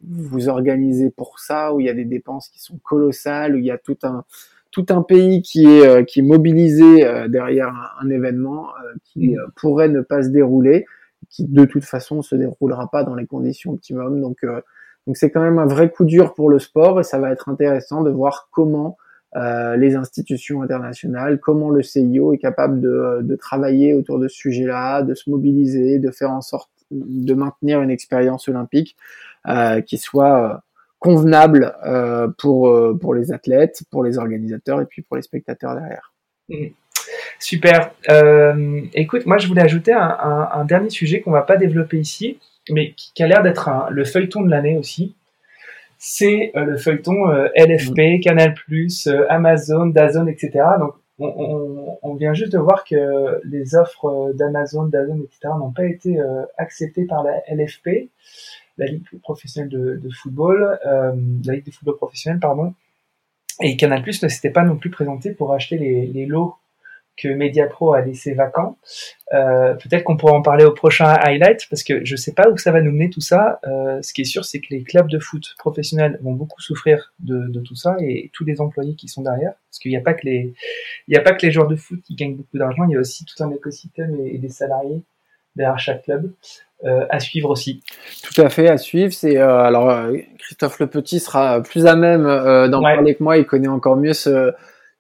vous 0.03 0.49
organisez 0.49 1.11
pour 1.11 1.39
ça, 1.41 1.75
où 1.75 1.81
il 1.81 1.87
y 1.87 1.91
a 1.91 1.95
des 1.95 2.05
dépenses 2.05 2.49
qui 2.49 2.63
sont 2.63 2.79
colossales, 2.83 3.57
où 3.57 3.59
il 3.59 3.65
y 3.65 3.71
a 3.71 3.79
tout 3.79 3.99
un 4.03 4.25
tout 4.73 4.87
un 4.89 5.03
pays 5.03 5.43
qui 5.43 5.67
est 5.67 5.87
euh, 5.87 6.03
qui 6.03 6.21
est 6.21 6.23
mobilisé 6.25 7.07
euh, 7.07 7.29
derrière 7.29 7.73
un, 8.01 8.11
événement 8.11 8.69
euh, 8.69 8.95
qui 9.05 9.35
mm. 9.37 9.53
pourrait 9.55 9.89
ne 9.89 10.01
pas 10.01 10.23
se 10.25 10.29
dérouler, 10.29 10.87
qui 11.29 11.45
de 11.45 11.65
toute 11.67 11.85
façon 11.85 12.23
se 12.23 12.35
déroulera 12.35 12.91
pas 12.91 13.05
dans 13.05 13.15
les 13.15 13.27
conditions 13.27 13.73
optimum. 13.73 14.21
Donc 14.21 14.45
donc 15.07 15.17
c'est 15.17 15.31
quand 15.31 15.43
même 15.43 15.59
un 15.59 15.67
vrai 15.67 15.91
coup 15.91 16.05
dur 16.05 16.35
pour 16.35 16.49
le 16.49 16.59
sport 16.59 17.01
et 17.01 17.05
ça 17.05 17.19
va 17.19 17.31
être 17.31 17.49
intéressant 17.49 18.03
de 18.03 18.11
voir 18.11 18.49
comment 18.51 18.97
les 19.35 19.97
institutions 19.97 20.63
internationales, 20.63 21.41
comment 21.41 21.71
le 21.71 21.83
CIO 21.83 22.33
est 22.33 22.39
capable 22.39 22.81
de, 22.81 23.21
de 23.23 23.37
travailler 23.37 23.95
autour 23.95 24.19
de 24.19 24.29
ce 24.29 24.37
sujet-là, 24.37 25.03
de 25.03 25.15
se 25.15 25.31
mobiliser, 25.31 25.99
de 25.99 26.11
faire 26.11 26.31
en 26.31 26.43
sorte 26.43 26.71
de 26.93 27.35
maintenir 27.35 27.81
une 27.83 27.91
expérience 27.91 28.49
olympique 28.49 28.97
euh, 29.49 29.81
qui 29.81 29.99
soit 29.99 30.63
convenable 30.99 31.75
euh, 31.85 32.29
pour, 32.39 32.69
euh, 32.69 32.97
pour 32.99 33.15
les 33.15 33.33
athlètes, 33.33 33.83
pour 33.91 34.05
les 34.05 34.19
organisateurs 34.19 34.81
et 34.81 34.87
puis 34.87 35.03
pour 35.03 35.17
les 35.17 35.23
spectateurs 35.23 35.75
derrière. 35.75 36.13
Mmh. 36.49 36.67
Super. 37.41 37.93
Euh, 38.09 38.81
écoute, 38.95 39.27
moi 39.27 39.39
je 39.39 39.49
voulais 39.49 39.63
ajouter 39.63 39.93
un 39.93 40.65
dernier 40.65 40.91
sujet 40.91 41.21
qu'on 41.21 41.33
va 41.33 41.43
pas 41.43 41.57
développer 41.57 41.99
ici, 41.99 42.39
mais 42.71 42.93
qui, 42.93 43.13
qui 43.15 43.23
a 43.25 43.27
l'air 43.27 43.43
d'être 43.43 43.89
le 43.91 44.05
feuilleton 44.05 44.43
de 44.43 44.51
l'année 44.51 44.79
aussi. 44.79 45.17
C'est 46.05 46.51
euh, 46.57 46.65
le 46.65 46.77
feuilleton 46.77 47.31
euh, 47.31 47.47
LFP, 47.55 47.99
mmh. 47.99 48.21
Canal+, 48.21 48.55
Amazon, 49.29 49.87
Dazone, 49.87 50.29
etc. 50.29 50.51
Donc 50.81 50.95
on, 51.19 51.27
on, 51.29 51.99
on, 52.03 52.15
vient 52.17 52.35
juste 52.35 52.53
de 52.53 52.59
voir 52.59 52.85
que 52.85 53.41
les 53.45 53.77
offres 53.77 54.33
d'Amazon, 54.35 54.87
Dazone, 54.87 55.23
etc. 55.23 55.55
n'ont 55.59 55.71
pas 55.71 55.85
été 55.85 56.19
acceptées 56.59 57.05
par 57.05 57.23
la 57.23 57.41
LFP 57.49 58.09
la 58.79 58.87
Ligue 58.87 59.05
professionnelle 59.23 59.71
de, 59.71 60.01
de 60.03 60.11
football, 60.11 60.79
euh, 60.87 61.13
la 61.45 61.55
Ligue 61.55 61.67
de 61.67 61.71
football 61.71 61.97
professionnel, 61.97 62.41
pardon. 62.41 62.75
Et 63.61 63.77
Canal 63.77 64.03
Plus 64.03 64.23
ne 64.23 64.29
s'était 64.29 64.51
pas 64.51 64.65
non 64.65 64.77
plus 64.77 64.91
présenté 64.91 65.33
pour 65.33 65.53
acheter 65.53 65.77
les, 65.77 66.07
les 66.07 66.27
lots 66.27 66.55
que 67.17 67.29
Mediapro 67.29 67.93
a 67.93 68.01
laissé 68.01 68.35
vacants. 68.35 68.79
Euh, 69.33 69.75
Peut-être 69.75 70.05
qu'on 70.05 70.17
pourra 70.17 70.33
en 70.33 70.43
parler 70.43 70.65
au 70.65 70.73
prochain 70.73 71.07
highlight 71.07 71.67
parce 71.69 71.83
que 71.83 72.05
je 72.05 72.17
sais 72.17 72.33
pas 72.33 72.49
où 72.49 72.57
ça 72.57 72.73
va 72.73 72.81
nous 72.81 72.93
mener 72.93 73.11
tout 73.11 73.21
ça. 73.21 73.61
Euh, 73.67 74.01
ce 74.03 74.13
qui 74.13 74.23
est 74.23 74.27
sûr, 74.27 74.45
c'est 74.45 74.61
que 74.61 74.67
les 74.71 74.83
clubs 74.83 75.09
de 75.09 75.19
foot 75.19 75.55
professionnels 75.59 76.19
vont 76.23 76.33
beaucoup 76.33 76.61
souffrir 76.61 77.13
de, 77.21 77.49
de 77.49 77.61
tout 77.61 77.77
ça 77.77 77.97
et 78.01 78.31
tous 78.33 78.45
les 78.45 78.61
employés 78.61 78.95
qui 78.95 79.09
sont 79.09 79.23
derrière, 79.23 79.53
parce 79.69 79.79
qu'il 79.79 79.91
n'y 79.91 79.97
a 79.97 80.01
pas 80.01 80.15
que 80.15 80.27
les, 80.27 80.55
il 81.09 81.17
a 81.17 81.21
pas 81.21 81.33
que 81.33 81.45
les 81.45 81.53
joueurs 81.53 81.69
de 81.69 81.77
foot 81.77 82.01
qui 82.03 82.15
gagnent 82.15 82.37
beaucoup 82.37 82.59
d'argent, 82.59 82.85
il 82.89 82.93
y 82.93 82.97
a 82.97 83.01
aussi 83.01 83.25
tout 83.25 83.43
un 83.43 83.51
écosystème 83.51 84.17
et, 84.21 84.35
et 84.35 84.39
des 84.39 84.49
salariés 84.49 85.03
derrière 85.55 85.79
chaque 85.79 86.05
club. 86.05 86.33
Euh, 86.85 87.07
à 87.11 87.21
suivre 87.21 87.49
aussi. 87.51 87.81
Tout 88.25 88.41
à 88.41 88.49
fait, 88.49 88.69
à 88.69 88.77
suivre. 88.77 89.13
C'est 89.13 89.39
euh, 89.39 89.59
alors 89.59 89.89
euh, 89.89 90.17
Christophe 90.37 90.81
Le 90.81 90.89
Petit 90.89 91.21
sera 91.21 91.63
plus 91.63 91.87
à 91.87 91.95
même 91.95 92.25
d'en 92.25 92.83
parler 92.83 93.15
que 93.15 93.23
moi. 93.23 93.39
Il 93.39 93.47
connaît 93.47 93.69
encore 93.69 93.97
mieux 93.97 94.15
ce, 94.15 94.53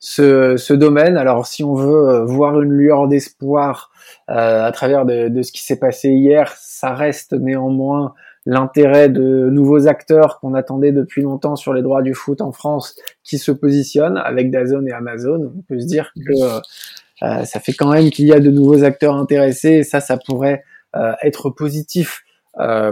ce, 0.04 0.56
ce 0.56 0.74
domaine. 0.74 1.16
Alors, 1.16 1.46
si 1.46 1.62
on 1.62 1.74
veut 1.74 2.24
voir 2.24 2.60
une 2.60 2.72
lueur 2.72 3.06
d'espoir 3.06 3.90
à 4.26 4.70
travers 4.72 5.06
de, 5.06 5.28
de 5.28 5.42
ce 5.42 5.52
qui 5.52 5.62
s'est 5.62 5.78
passé 5.78 6.08
hier, 6.10 6.52
ça 6.58 6.92
reste 6.92 7.34
néanmoins 7.34 8.14
l'intérêt 8.44 9.08
de 9.08 9.48
nouveaux 9.50 9.86
acteurs 9.86 10.40
qu'on 10.40 10.54
attendait 10.54 10.90
depuis 10.90 11.22
longtemps 11.22 11.54
sur 11.54 11.72
les 11.72 11.82
droits 11.82 12.02
du 12.02 12.14
foot 12.14 12.40
en 12.40 12.50
France 12.50 12.96
qui 13.22 13.38
se 13.38 13.52
positionnent 13.52 14.16
avec 14.16 14.50
Dazone 14.50 14.88
et 14.88 14.92
Amazon. 14.92 15.52
On 15.56 15.62
peut 15.62 15.78
se 15.78 15.86
dire 15.86 16.12
que 16.26 17.44
ça 17.44 17.60
fait 17.60 17.72
quand 17.72 17.92
même 17.92 18.10
qu'il 18.10 18.26
y 18.26 18.32
a 18.32 18.40
de 18.40 18.50
nouveaux 18.50 18.82
acteurs 18.82 19.14
intéressés 19.14 19.74
et 19.74 19.82
ça, 19.84 20.00
ça 20.00 20.16
pourrait 20.16 20.64
euh, 20.94 21.12
être 21.22 21.48
positif 21.48 22.20
euh, 22.20 22.31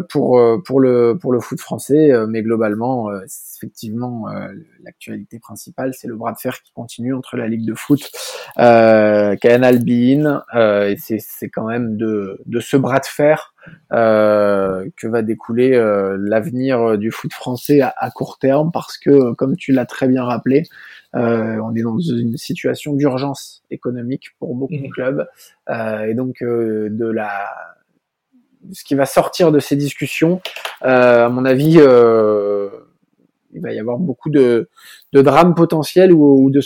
pour 0.08 0.38
euh, 0.38 0.58
pour 0.64 0.80
le 0.80 1.18
pour 1.20 1.32
le 1.32 1.40
foot 1.40 1.60
français, 1.60 2.12
mais 2.28 2.42
globalement, 2.42 3.10
effectivement, 3.56 4.26
l'actualité 4.82 5.38
principale, 5.38 5.92
c'est 5.94 6.08
le 6.08 6.16
bras 6.16 6.32
de 6.32 6.38
fer 6.38 6.62
qui 6.62 6.72
continue 6.72 7.14
entre 7.14 7.36
la 7.36 7.46
Ligue 7.46 7.66
de 7.66 7.74
foot, 7.74 8.10
euh, 8.58 9.36
Canal 9.36 9.84
Bein, 9.84 10.42
et 10.54 10.96
c'est 10.98 11.18
c'est 11.20 11.50
quand 11.50 11.66
même 11.66 11.96
de 11.96 12.40
de 12.46 12.60
ce 12.60 12.76
bras 12.76 13.00
de 13.00 13.06
fer 13.06 13.54
que 13.90 15.06
va 15.06 15.22
découler 15.22 15.70
l'avenir 16.18 16.96
du 16.96 17.10
foot 17.10 17.32
français 17.32 17.82
à, 17.82 18.10
court 18.10 18.38
terme, 18.38 18.70
parce 18.72 18.96
que 18.96 19.34
comme 19.34 19.56
tu 19.56 19.72
l'as 19.72 19.86
très 19.86 20.08
bien 20.08 20.24
rappelé, 20.24 20.62
on 21.12 21.74
est 21.74 21.82
dans 21.82 21.98
une 21.98 22.38
situation 22.38 22.94
d'urgence 22.94 23.62
économique 23.70 24.28
pour 24.38 24.54
beaucoup 24.54 24.72
de 24.72 24.86
mmh. 24.86 24.90
clubs, 24.90 25.26
et 25.68 26.14
donc 26.14 26.36
de 26.40 27.10
la 27.10 27.30
ce 28.72 28.84
qui 28.84 28.94
va 28.94 29.06
sortir 29.06 29.52
de 29.52 29.58
ces 29.58 29.76
discussions, 29.76 30.40
euh, 30.84 31.26
à 31.26 31.28
mon 31.28 31.44
avis, 31.44 31.76
euh, 31.78 32.68
il 33.52 33.60
va 33.60 33.72
y 33.72 33.80
avoir 33.80 33.98
beaucoup 33.98 34.30
de, 34.30 34.68
de 35.12 35.22
drames 35.22 35.54
potentiels 35.54 36.12
ou, 36.12 36.50
de, 36.50 36.60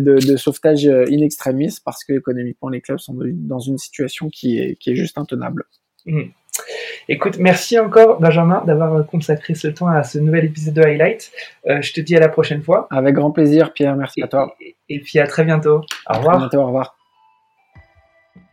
de, 0.00 0.36
sauvetage 0.36 0.86
in 0.86 1.20
extremis 1.22 1.78
parce 1.84 2.04
que 2.04 2.12
économiquement 2.12 2.68
les 2.68 2.80
clubs 2.80 2.98
sont 2.98 3.16
dans 3.18 3.58
une 3.58 3.78
situation 3.78 4.28
qui 4.28 4.58
est, 4.58 4.76
qui 4.76 4.90
est 4.90 4.96
juste 4.96 5.18
intenable. 5.18 5.64
Mmh. 6.06 6.22
Écoute, 7.08 7.38
merci 7.38 7.78
encore 7.78 8.20
Benjamin 8.20 8.62
d'avoir 8.66 9.06
consacré 9.06 9.54
ce 9.54 9.68
temps 9.68 9.88
à 9.88 10.02
ce 10.02 10.18
nouvel 10.18 10.44
épisode 10.44 10.74
de 10.74 10.82
Highlight. 10.82 11.32
Euh, 11.66 11.80
je 11.80 11.92
te 11.92 12.00
dis 12.00 12.16
à 12.16 12.20
la 12.20 12.28
prochaine 12.28 12.62
fois. 12.62 12.86
Avec 12.90 13.14
grand 13.14 13.30
plaisir 13.30 13.72
Pierre, 13.72 13.96
merci 13.96 14.22
à 14.22 14.28
toi. 14.28 14.54
Et, 14.88 15.00
puis 15.00 15.18
à 15.18 15.26
très 15.26 15.44
bientôt. 15.44 15.82
Au 16.08 16.18
revoir. 16.18 16.38
Bientôt, 16.38 16.58
au 16.58 16.66
revoir. 16.66 16.97